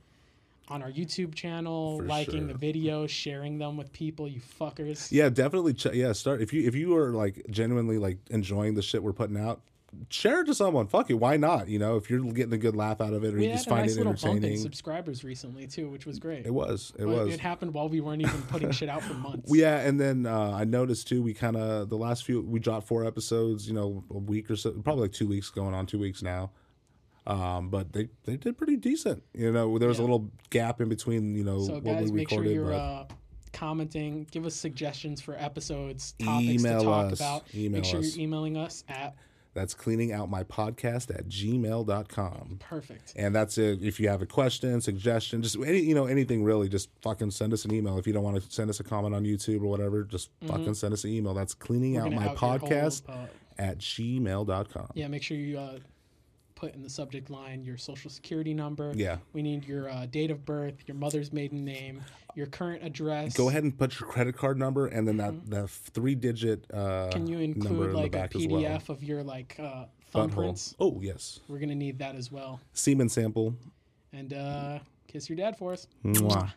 [0.69, 2.55] on our YouTube channel, For liking sure.
[2.57, 5.11] the videos, sharing them with people, you fuckers.
[5.11, 5.73] Yeah, definitely.
[5.73, 9.11] Ch- yeah, start if you if you are like genuinely like enjoying the shit we're
[9.13, 9.61] putting out,
[10.09, 10.87] share it to someone.
[10.87, 11.67] Fuck it, why not?
[11.67, 13.57] You know, if you're getting a good laugh out of it or We you had
[13.57, 16.45] just a find nice it little bump in entertaining, subscribers recently too, which was great.
[16.45, 16.93] it was.
[16.97, 17.33] It But was.
[17.33, 19.51] It happened while we weren't even putting shit out for months.
[19.53, 21.21] Yeah, and then uh, I noticed too.
[21.21, 23.67] We kind of the last few we dropped four episodes.
[23.67, 26.51] You know, a week or so, probably like two weeks going on, two weeks now.
[27.25, 29.23] Um, but they they did pretty decent.
[29.33, 31.35] You know, there was a little gap in between.
[31.35, 33.05] You know, So what guys, we make sure you're uh,
[33.53, 34.27] commenting.
[34.31, 37.19] Give us suggestions for episodes, topics to talk us.
[37.19, 37.43] about.
[37.55, 38.15] Email make sure us.
[38.15, 39.15] you're emailing us at
[39.53, 42.57] that's cleaning out my podcast at gmail.com.
[42.59, 43.13] perfect.
[43.15, 43.83] And that's it.
[43.83, 47.53] If you have a question, suggestion, just any you know anything really, just fucking send
[47.53, 47.97] us an email.
[47.97, 50.73] If you don't want to send us a comment on YouTube or whatever, just fucking
[50.73, 51.33] send us an email.
[51.33, 52.05] That's cleaning Mm-hmm.
[52.05, 53.27] We're out my out your whole, podcast uh,
[53.59, 54.89] at gmail.com.
[54.95, 55.77] Yeah, make sure you uh,
[56.63, 58.93] put in the subject line your social security number.
[58.95, 59.17] Yeah.
[59.33, 62.01] We need your uh, date of birth, your mother's maiden name,
[62.35, 63.35] your current address.
[63.35, 66.93] Go ahead and put your credit card number and then that that three digit uh
[66.93, 67.11] Mm-hmm.
[67.11, 68.43] Can you include in like the a back well.
[68.43, 70.75] PDF of your like uh, thumbprints?
[70.79, 71.41] Oh yes.
[71.49, 72.61] We're gonna need that as well.
[72.73, 73.55] Semen sample.
[74.13, 75.87] And uh, kiss your dad for us.
[76.05, 76.53] Mwah.